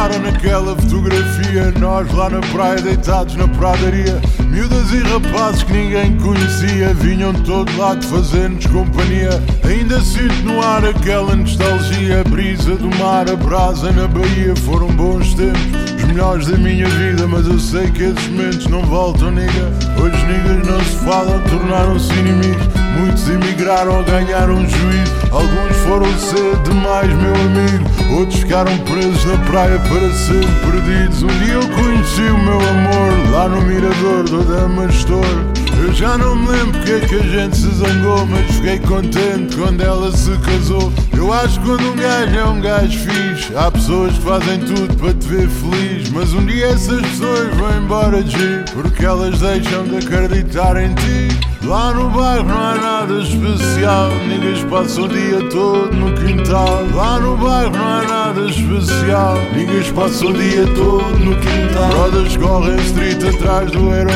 Naquela 0.05 0.75
fotografia. 0.75 1.73
Nós 1.79 2.13
lá 2.13 2.29
na 2.29 2.39
praia 2.39 2.79
deitados 2.79 3.35
na 3.35 3.47
pradaria. 3.47 4.21
Miúdas 4.45 4.91
e 4.91 4.99
rapazes 4.99 5.63
que 5.63 5.73
ninguém 5.73 6.15
conhecia 6.17 6.93
Vinham 6.93 7.33
de 7.33 7.41
todo 7.41 7.75
lado 7.77 8.05
fazer-nos 8.05 8.67
companhia. 8.67 9.29
Ainda 9.67 9.99
sinto 10.01 10.43
no 10.43 10.61
ar 10.63 10.85
aquela 10.85 11.35
nostalgia. 11.35 12.23
Brisa 12.29 12.75
do 12.75 12.95
mar, 12.97 13.27
a 13.27 13.35
brasa 13.35 13.91
na 13.91 14.07
Bahia. 14.07 14.55
Foram 14.57 14.87
bons 14.89 15.33
tempos, 15.33 15.61
os 15.96 15.96
melhores 16.07 16.47
da 16.47 16.57
minha 16.57 16.87
vida 16.87 17.27
Mas 17.27 17.45
eu 17.47 17.59
sei 17.59 17.91
que 17.91 18.03
esses 18.03 18.27
momentos 18.27 18.67
não 18.67 18.81
voltam, 18.81 19.31
nigga. 19.31 19.71
Hoje 20.01 20.25
niggas 20.25 20.67
não 20.67 20.79
se 20.79 20.95
falam, 21.05 21.41
tornaram-se 21.43 22.11
inimigos. 22.13 22.67
Muitos 22.97 23.29
emigraram 23.29 23.99
a 23.99 24.03
ganhar 24.03 24.49
um 24.49 24.67
juízo. 24.67 25.13
Alguns 25.31 25.77
foram 25.85 26.17
ser 26.17 26.57
demais, 26.63 27.09
meu 27.13 27.35
amigo. 27.35 28.17
Outros 28.17 28.39
ficaram 28.39 28.77
presos 28.79 29.25
na 29.25 29.37
praia 29.45 29.79
para 29.79 30.09
sempre 30.13 30.71
perdidos. 30.71 31.23
Um 31.23 31.27
dia 31.27 31.53
eu 31.53 31.67
conheci 31.69 32.21
o 32.21 32.37
meu 32.39 32.59
amor 32.59 33.31
Lá 33.31 33.47
no 33.47 33.61
mirador 33.61 34.23
do 34.23 34.43
Damastor 34.43 35.56
Eu 35.87 35.93
já 35.93 36.17
não 36.17 36.35
me 36.35 36.49
lembro 36.49 36.73
porque 36.73 36.91
é 36.91 36.99
que 36.99 37.15
a 37.15 37.19
gente 37.19 37.55
se 37.55 37.69
zangou 37.75 38.25
Mas 38.25 38.55
fiquei 38.57 38.77
contente 38.79 39.55
quando 39.55 39.81
ela 39.81 40.11
se 40.11 40.37
casou. 40.39 40.91
Eu 41.15 41.31
acho 41.31 41.61
que 41.61 41.65
quando 41.65 41.93
um 41.93 41.95
gajo 41.95 42.35
é 42.35 42.45
um 42.45 42.59
gajo 42.59 42.99
fixe 42.99 43.55
Há 43.55 43.71
pessoas 43.71 44.11
que 44.11 44.21
fazem 44.21 44.59
tudo 44.59 44.93
para 44.97 45.13
te 45.13 45.27
ver 45.27 45.47
feliz. 45.47 46.09
Mas 46.09 46.33
um 46.33 46.45
dia 46.45 46.67
essas 46.67 47.01
pessoas 47.01 47.55
vão 47.55 47.77
embora 47.77 48.21
de 48.21 48.65
Porque 48.73 49.05
elas 49.05 49.39
deixam 49.39 49.85
de 49.85 49.95
acreditar 49.95 50.75
em 50.75 50.93
ti 50.93 51.56
Lá 51.63 51.91
no 51.93 52.09
bairro 52.09 52.45
não 52.45 52.57
há 52.57 52.75
nada 52.75 53.21
especial 53.21 54.09
Ninguém 54.27 54.63
passa 54.69 55.01
o 55.01 55.07
dia 55.07 55.43
todo 55.49 55.91
no 55.91 56.13
quintal. 56.13 56.85
Lá 56.93 57.19
no 57.19 57.35
bairro 57.35 57.71
não 57.71 57.85
há 57.85 58.03
nada 58.03 58.41
especial 58.49 59.35
Ninguém 59.53 59.83
passa 59.93 60.25
o 60.25 60.33
dia 60.33 60.65
todo 60.75 61.19
no 61.19 61.35
quintal. 61.35 61.91
Rodas 61.97 62.37
correm 62.37 62.77
street 62.77 63.23
atrás 63.23 63.71
do 63.71 63.93
hero 63.93 64.09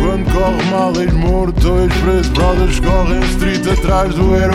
Quando 0.00 0.32
corre 0.32 0.70
mal 0.70 0.92
és 1.00 1.12
morto, 1.12 1.78
és 1.78 1.92
preso. 2.02 2.30
Brothers 2.32 2.80
correm 2.80 3.20
street 3.30 3.66
atrás 3.66 4.14
do 4.14 4.34
hero 4.36 4.54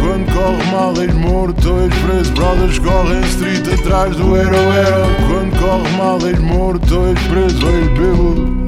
Quando 0.00 0.34
corre 0.34 0.72
mal 0.72 0.94
és 1.00 1.14
morto, 1.14 1.80
és 1.80 1.94
preso. 2.00 2.32
Brothers 2.32 2.78
correm 2.78 3.20
street 3.24 3.68
atrás 3.68 4.16
do 4.16 4.36
hero 4.36 4.56
Quando 5.28 5.60
corre 5.60 5.96
mal 5.96 6.18
és 6.26 6.38
morto, 6.40 7.06
és 7.06 7.26
preso, 7.28 7.66
és 7.66 7.88
bêbado 7.98 8.61